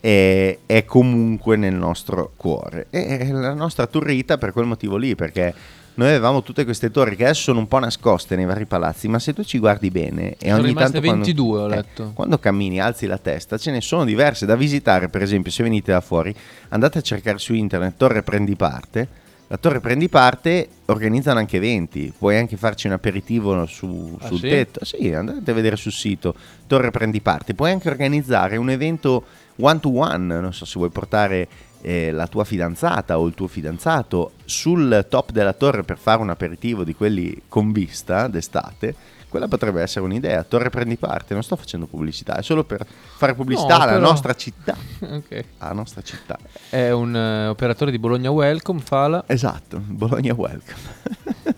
[0.00, 2.86] È, è comunque nel nostro cuore.
[2.88, 5.54] E è la nostra turrita per quel motivo lì, perché
[5.98, 9.18] noi avevamo tutte queste torri che adesso sono un po' nascoste nei vari palazzi, ma
[9.18, 12.10] se tu ci guardi bene e Sono ogni tanto quando- 22, ho eh, letto.
[12.14, 15.08] quando cammini, alzi la testa, ce ne sono diverse da visitare.
[15.08, 16.32] Per esempio, se venite da fuori,
[16.68, 19.08] andate a cercare su internet Torre Prendi Parte.
[19.48, 24.38] La Torre Prendi Parte organizzano anche eventi, puoi anche farci un aperitivo su- Ah, sul
[24.38, 24.48] sì?
[24.48, 24.84] tetto.
[24.84, 26.34] Sì, andate a vedere sul sito
[26.68, 27.54] Torre Prendi Parte.
[27.54, 29.24] Puoi anche organizzare un evento
[29.60, 31.48] one to one, non so se vuoi portare
[31.80, 36.30] eh, la tua fidanzata o il tuo fidanzato sul top della torre per fare un
[36.30, 38.94] aperitivo di quelli con vista d'estate.
[39.28, 40.42] Quella potrebbe essere un'idea.
[40.42, 44.08] Torre Prendi Parte, non sto facendo pubblicità, è solo per fare pubblicità No, alla però-
[44.08, 44.74] nostra città.
[45.06, 45.44] Ok.
[45.58, 46.38] Alla nostra città.
[46.70, 49.24] È un eh, operatore di Bologna Welcome, Fala.
[49.26, 51.56] Esatto, Bologna Welcome.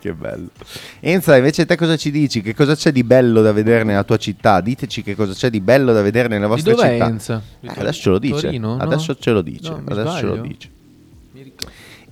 [0.00, 0.48] che bello.
[0.98, 2.40] Enza, invece te cosa ci dici?
[2.40, 4.60] Che cosa c'è di bello da vedere nella tua città?
[4.60, 7.06] Diteci che cosa c'è di bello da vedere vostre dov'è città.
[7.06, 7.42] Enza?
[7.60, 8.40] Eh, adesso ce lo dice.
[8.40, 8.82] Torino, no?
[8.82, 9.70] Adesso ce lo dice.
[9.70, 10.70] No, adesso ce lo dice.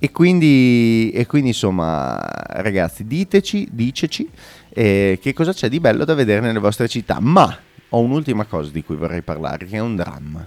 [0.01, 2.17] E quindi, e quindi insomma,
[2.49, 4.29] ragazzi, diteci, diceci
[4.69, 7.19] eh, che cosa c'è di bello da vedere nelle vostre città.
[7.21, 7.57] Ma
[7.89, 10.47] ho un'ultima cosa di cui vorrei parlare, che è un dramma.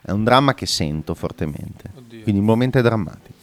[0.00, 1.90] È un dramma che sento fortemente.
[2.22, 3.33] Quindi il momento è drammatico.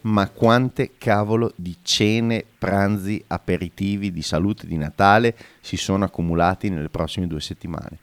[0.00, 6.88] Ma quante cavolo di cene, pranzi, aperitivi di salute di Natale si sono accumulati nelle
[6.88, 7.98] prossime due settimane?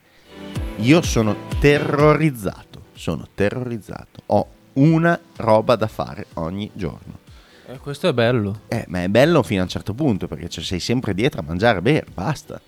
[0.78, 4.22] Io sono terrorizzato, sono terrorizzato.
[4.26, 7.24] Ho una roba da fare ogni giorno.
[7.68, 8.60] Eh, questo è bello.
[8.68, 11.44] Eh, ma è bello fino a un certo punto perché cioè, sei sempre dietro a
[11.44, 12.60] mangiare e bere, basta.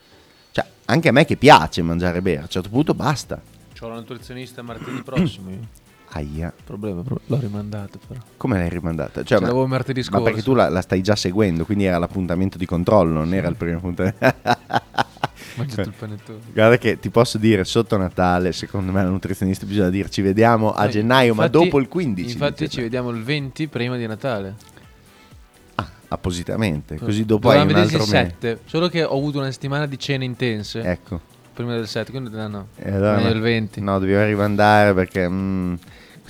[0.50, 3.40] Cioè, anche a me che piace mangiare e bere, a un certo punto basta.
[3.78, 5.50] C'ho la nutrizionista martedì prossimo.
[6.10, 6.52] Aia.
[6.64, 8.20] Problema, pro- l'ho rimandata però.
[8.36, 9.22] Come l'hai rimandata?
[9.22, 10.24] Ce l'avevo martedì Ma scorso.
[10.24, 13.56] perché tu la, la stai già seguendo, quindi era l'appuntamento di controllo, non era il
[13.56, 14.18] primo appuntamento.
[15.56, 16.38] mangiato il panettone.
[16.52, 20.72] Guarda che ti posso dire, sotto Natale, secondo me la nutrizionista bisogna dire ci vediamo
[20.72, 22.30] a Noi, gennaio, ma infatti- dopo il 15.
[22.32, 24.54] Infatti ci vediamo il 20 prima di Natale.
[26.10, 28.10] appositamente, così dopo Dovevamo hai un altro mese.
[28.40, 28.60] 7.
[28.64, 30.80] Solo che ho avuto una settimana di cene intense.
[30.80, 31.20] Ecco.
[31.58, 32.66] Prima del 7, quindi no, no.
[32.76, 33.80] E allora meglio no, il 20.
[33.80, 35.74] No, dobbiamo rimandare perché mm,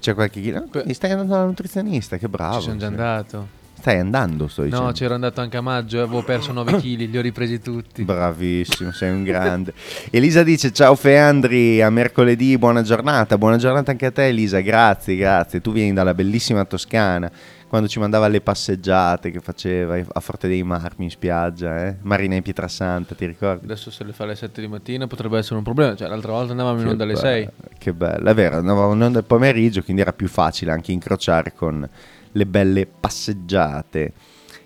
[0.01, 0.65] c'è qualche chilo.
[0.73, 2.61] No, stai andando dalla nutrizionista, che bravo.
[2.61, 2.93] Ci sono già Sì.
[2.93, 3.49] andato.
[3.79, 4.87] Stai andando, sto dicendo.
[4.87, 8.05] No, c'ero andato anche a maggio, avevo perso 9 kg, li ho ripresi tutti.
[8.05, 9.75] Bravissimo, sei un grande.
[10.11, 13.37] Elisa dice ciao Feandri, a mercoledì, buona giornata.
[13.37, 15.61] Buona giornata anche a te Elisa, grazie, grazie.
[15.61, 17.31] Tu vieni dalla bellissima Toscana,
[17.69, 21.97] quando ci mandava le passeggiate che faceva a Forte dei Marmi in spiaggia, eh?
[22.01, 23.65] Marina in Pietrasanta, ti ricordi?
[23.65, 25.95] Adesso se le fa alle 7 di mattina potrebbe essere un problema.
[25.95, 27.49] Cioè, l'altra volta andavamo in onda alle bello, 6.
[27.79, 31.53] Che bello, è vero, andavamo in onda il pomeriggio, quindi era più facile anche incrociare
[31.55, 31.89] con
[32.33, 34.13] le belle passeggiate.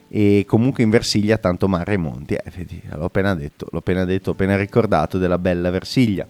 [0.08, 4.04] E comunque in Versilia tanto mare e monti, eh, vedi, l'ho appena detto, l'ho appena
[4.04, 6.26] detto, ho appena ricordato della bella Versilia.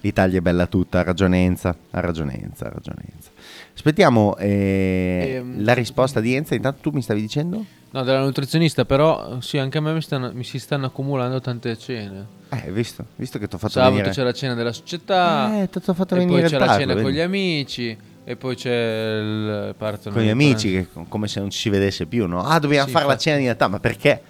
[0.00, 3.30] L'Italia è bella tutta, ha ragionenza, ha ragionenza, ha ragionenza.
[3.74, 7.64] Aspettiamo eh, Ehm, la risposta di Enza, intanto tu mi stavi dicendo?
[7.90, 11.76] No, della nutrizionista, però sì, anche a me mi, stanno- mi si stanno accumulando tante
[11.78, 12.26] cene.
[12.50, 14.10] Eh, visto, visto che ti ho fatto Sabato venire...
[14.10, 16.80] c'è la cena della società, Eh, ti ho fatto e venire poi c'è la tarlo,
[16.80, 17.16] cena con vedi?
[17.16, 21.58] gli amici, E poi c'è il partono con gli amici, che, come se non ci
[21.60, 22.42] si vedesse più, no?
[22.44, 23.28] Ah, dobbiamo Sì, fare la infatti.
[23.30, 24.22] cena di Natale, ma perché?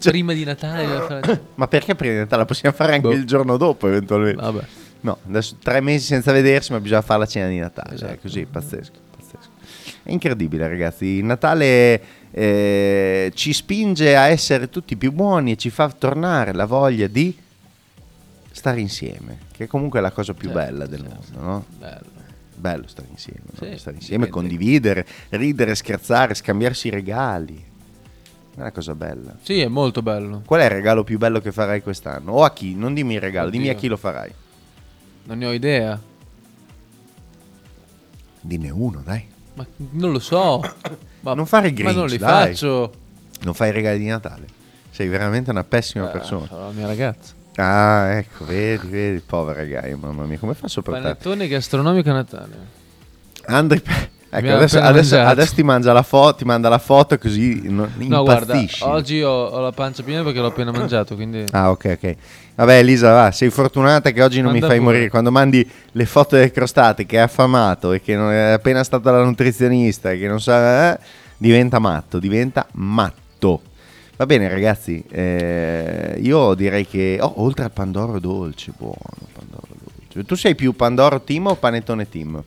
[0.00, 2.42] Prima di Natale fare- Ma perché prima di Natale?
[2.42, 3.12] La possiamo fare anche Boh.
[3.14, 4.40] il giorno dopo, eventualmente.
[4.40, 4.62] Vabbè.
[5.02, 7.94] No, adesso tre mesi senza vedersi, ma bisogna fare la cena di Natale.
[7.94, 8.12] Esatto.
[8.12, 9.48] È così, pazzesco, pazzesco.
[10.02, 11.04] È incredibile, ragazzi.
[11.06, 16.66] Il Natale eh, ci spinge a essere tutti più buoni e ci fa tornare la
[16.66, 17.36] voglia di
[18.52, 21.14] stare insieme, che è comunque la cosa più Certo, bella del certo.
[21.32, 21.64] mondo, no?
[21.78, 22.18] Bello.
[22.56, 23.66] Bello stare insieme, no?
[23.70, 27.56] Sì, stare insieme, condividere, ridere, scherzare, scambiarsi regali.
[28.54, 29.34] È una cosa bella.
[29.40, 30.42] Sì, è molto bello.
[30.44, 32.32] Qual è il regalo più bello che farai quest'anno?
[32.32, 32.74] O a chi?
[32.74, 33.80] Non dimmi il regalo, dimmi a Oddio.
[33.80, 34.30] chi lo farai.
[35.30, 35.96] Non ne ho idea.
[38.40, 39.24] Dinne uno, dai.
[39.54, 40.60] Ma non lo so.
[41.22, 42.48] Ma, non fare il ma Grinch, non li dai.
[42.48, 42.92] faccio.
[43.42, 44.46] Non fai i regali di Natale.
[44.90, 46.46] Sei veramente una pessima Eh, persona.
[46.46, 47.34] sarà la mia ragazza.
[47.56, 51.04] Ah, ecco, vedi, vedi, povera Gaia, mamma mia, come fa a sopportare?
[51.14, 52.56] Panettone gastronomico a Natale.
[53.46, 53.80] Andri,
[54.30, 58.22] ecco, adesso, adesso- adesso ti mangia la foto, ti manda la foto così non, No,
[58.22, 58.82] guarda, impazzisci.
[58.84, 61.44] oggi ho, ho la pancia piena perché l'ho appena mangiato, quindi...
[61.50, 62.14] Ah, ok, ok.
[62.54, 64.92] Vabbè, Elisa, va, sei fortunata che oggi non Manda mi fai pure.
[64.92, 65.10] morire.
[65.10, 69.10] Quando mandi le foto delle crostate che è affamato e che non è appena stata
[69.10, 70.98] la nutrizionista e che non sa, eh,
[71.36, 73.62] diventa matto, diventa matto.
[74.16, 78.96] Va bene, ragazzi, eh, io direi che oh, oltre al Pandoro dolce, buono,
[79.32, 80.26] Pandoro dolce.
[80.26, 82.42] Tu sei più Pandoro team o Panettone team?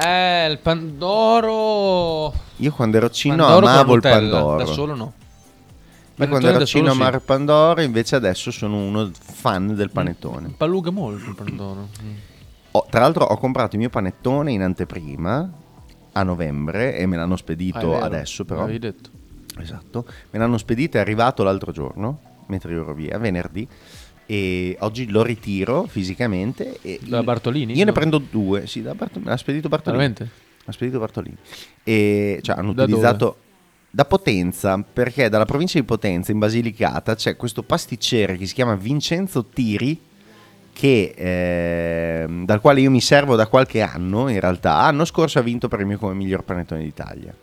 [0.00, 2.32] Eh, il Pandoro...
[2.56, 4.56] Io quando ero cino Pandoro amavo il Pandoro.
[4.64, 5.04] Da solo no.
[5.04, 5.12] Io
[6.14, 10.54] Panettone quando ero cino amavo il Pandoro, invece adesso sono uno fan del panettone.
[10.56, 11.88] Paluga molto il Pandoro.
[12.72, 15.50] Ho- tra l'altro ho comprato il mio panettone in anteprima
[16.12, 18.60] a novembre e me l'hanno Ah, spedito vero, adesso però.
[18.60, 19.10] l'avevi detto.
[19.60, 23.66] Esatto, me l'hanno spedito, è arrivato l'altro giorno, mentre io ero via, venerdì.
[24.30, 26.78] E oggi lo ritiro fisicamente.
[27.06, 27.72] Da Bartolini?
[27.72, 27.92] Io ne No.
[27.92, 30.02] prendo due, sì, da Bart- me l'ha spedito Bartolini.
[30.02, 30.30] Veramente?
[30.66, 31.36] Ha spedito Bartolini.
[31.82, 33.36] E cioè hanno Da utilizzato
[33.90, 38.74] da Potenza, perché dalla provincia di Potenza in Basilicata c'è questo pasticcere che si chiama
[38.74, 39.98] Vincenzo Tiri
[40.74, 44.74] che, ehm, dal quale io mi servo da qualche anno in realtà.
[44.82, 47.34] L'anno scorso ha vinto premio come miglior panettone d'Italia.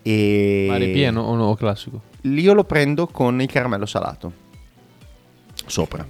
[0.00, 2.00] E Ma ripieno o no, classico?
[2.22, 4.46] Io lo prendo con il caramello salato.
[5.68, 6.06] Sopra.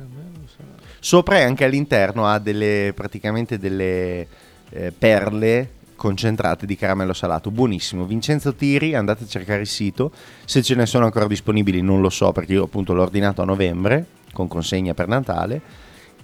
[1.00, 4.26] Sopra e anche all'interno ha delle praticamente delle
[4.70, 7.50] eh, perle concentrate di caramello salato.
[7.50, 8.04] Buonissimo.
[8.04, 10.12] Vincenzo Tiri, andate a cercare il sito.
[10.44, 13.44] Se ce ne sono ancora disponibili non lo so perché io appunto l'ho ordinato a
[13.44, 15.61] novembre con consegna per Natale.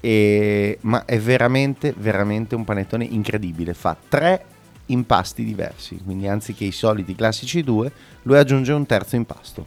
[0.01, 3.75] E- ma è veramente, veramente un panettone incredibile.
[3.75, 4.45] Fa tre
[4.87, 7.91] impasti diversi, quindi anziché i soliti classici due,
[8.23, 9.67] lui aggiunge un terzo impasto.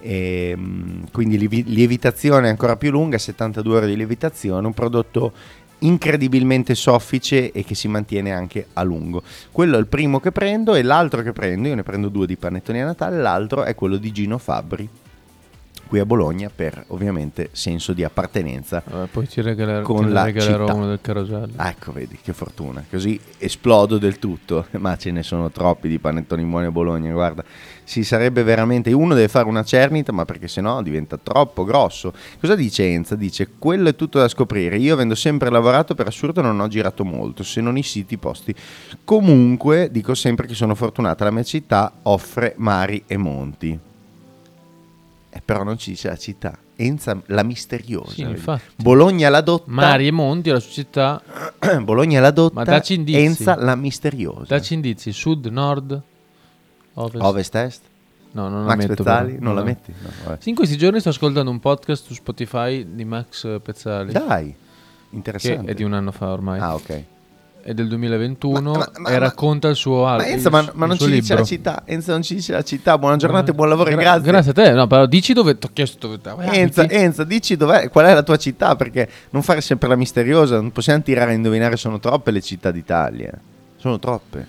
[0.00, 5.32] E, mm, quindi lievi- lievitazione ancora più lunga, 72 ore di lievitazione, un prodotto
[5.80, 9.22] incredibilmente soffice e che si mantiene anche a lungo.
[9.52, 12.36] Quello è il primo che prendo e l'altro che prendo, io ne prendo due di
[12.36, 14.88] panettoni a Natale, l'altro è quello di Gino Fabbri
[15.90, 20.22] qui a Bologna per ovviamente senso di appartenenza Eh, poi ti regalerò, con ti la
[20.22, 20.76] regalerò città.
[20.78, 21.52] uno del carosello.
[21.56, 22.84] Ah, ecco, vedi che fortuna.
[22.88, 24.66] Così esplodo del tutto.
[24.78, 27.12] Ma ce ne sono troppi di panettoni buoni a Bologna.
[27.12, 27.42] Guarda,
[27.82, 28.92] si sarebbe veramente.
[28.92, 32.12] Uno deve fare una cernita, ma perché sennò diventa troppo grosso.
[32.40, 33.16] Cosa dice Enza?
[33.16, 34.76] Dice: Quello è tutto da scoprire.
[34.76, 38.54] Io, avendo sempre lavorato, per assurdo non ho girato molto, se non i siti posti.
[39.04, 41.24] Comunque, dico sempre che sono fortunata.
[41.24, 43.78] La mia città offre mari e monti.
[45.32, 46.58] Eh, però non ci dice la città.
[46.74, 48.10] Enza la misteriosa.
[48.12, 48.64] Sì, infatti.
[48.76, 49.70] Bologna la dotta.
[49.70, 51.22] Mari e Monti, la sua città.
[51.82, 52.54] Bologna la dotta.
[52.54, 53.20] Ma dacci indizi.
[53.20, 54.44] Enza la misteriosa.
[54.48, 55.12] Dacci indizi.
[55.12, 56.00] Sud, nord,
[56.94, 57.22] ovest.
[57.24, 57.82] Ovest est?
[58.32, 58.94] No, non la Max metto.
[59.02, 59.32] Pezzali?
[59.34, 59.44] però.
[59.44, 59.66] Non la No.
[59.66, 59.94] metti?
[60.24, 60.36] No.
[60.40, 64.12] Sì, in questi giorni sto ascoltando un podcast su Spotify di Max Pezzali.
[64.12, 64.54] Dai,
[65.10, 65.64] interessante.
[65.66, 66.58] Che è di un anno fa ormai.
[66.60, 67.02] Ah, ok.
[67.62, 70.26] È del 2021 Ma- ma- ma- e racconta il suo Ma album.
[70.32, 71.44] Enza, ma, ma non ci dice la libro.
[71.44, 71.82] città.
[71.84, 72.96] Enza non ci dice la città.
[72.96, 73.90] Buona giornata e buon lavoro.
[73.90, 74.22] Gra- grazie.
[74.30, 74.70] Grazie a te.
[74.72, 76.94] No, però dici dove ti ho chiesto dove Enza, abiti.
[76.94, 78.76] Enza, dici dov'è, qual è la tua città?
[78.76, 80.56] Perché non fare sempre la misteriosa.
[80.56, 81.76] Non possiamo tirare a indovinare.
[81.76, 83.32] Sono troppe le città d'Italia.
[83.76, 84.46] Sono troppe.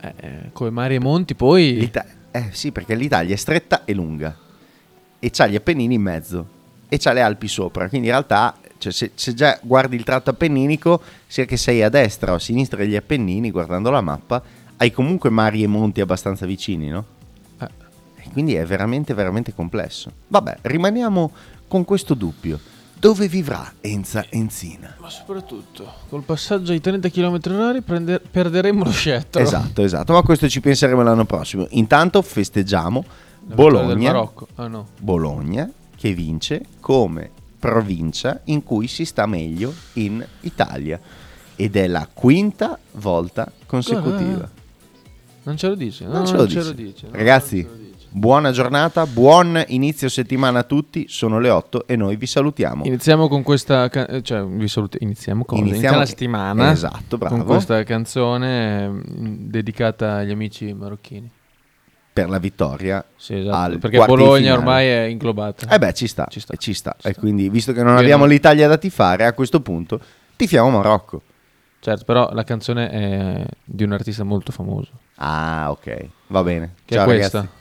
[0.00, 1.74] Eh, eh, come Mari e Monti, poi.
[1.78, 4.34] L'Ita- eh sì, perché l'Italia è stretta e lunga.
[5.18, 6.46] E c'ha gli Appennini in mezzo.
[6.88, 7.88] E c'ha le Alpi sopra.
[7.88, 11.88] Quindi in realtà, cioè, se, se già guardi il tratto appenninico, sia che sei a
[11.88, 14.42] destra o a sinistra degli Appennini, guardando la mappa,
[14.76, 17.04] hai comunque mari e monti abbastanza vicini, no?
[17.60, 17.68] Eh.
[18.16, 20.10] E quindi è veramente, veramente complesso.
[20.28, 21.32] Vabbè, rimaniamo
[21.68, 22.58] con questo dubbio.
[22.98, 24.96] Dove vivrà Enza Enzina?
[24.98, 29.40] Ma soprattutto, col passaggio ai 30 km h prende- perderemo lo scettro.
[29.40, 31.66] Esatto, esatto, ma questo ci penseremo l'anno prossimo.
[31.70, 33.04] Intanto festeggiamo
[33.42, 34.28] Bologna.
[34.54, 34.88] Ah, no.
[34.98, 37.30] Bologna che vince come
[37.70, 41.00] provincia in cui si sta meglio in Italia.
[41.58, 44.48] ed è la quinta volta consecutiva.
[45.44, 46.04] Non ce lo dice.
[46.04, 47.06] no, Non ce lo dice.
[47.10, 48.08] Ragazzi, ce lo dice.
[48.10, 51.06] buona giornata, buon inizio settimana a tutti.
[51.08, 52.84] Sono le 8 e noi vi salutiamo.
[52.84, 53.88] Iniziamo con questa
[54.22, 56.70] cioè vi saluto, iniziamo con Iniziamo- iniziamo la settimana.
[56.72, 57.36] Esatto, bravo.
[57.36, 59.00] Con questa canzone mm,
[59.48, 61.30] dedicata agli amici marocchini.
[62.16, 64.56] Per la vittoria Sì, esatto, perché Bologna finale.
[64.58, 65.68] ormai è inglobata.
[65.68, 66.96] Eh beh, ci sta, Ci sta, e ci sta.
[66.98, 67.20] ci E sta.
[67.20, 70.00] quindi, visto che non Io abbiamo l'Italia da tifare, a questo punto
[70.34, 71.20] tifiamo Marocco.
[71.78, 74.92] Certo, però la canzone è di un artista molto famoso.
[75.16, 76.72] Ah, ok, va bene.
[76.86, 77.38] Che Ciao è questa.
[77.40, 77.54] ragazzi.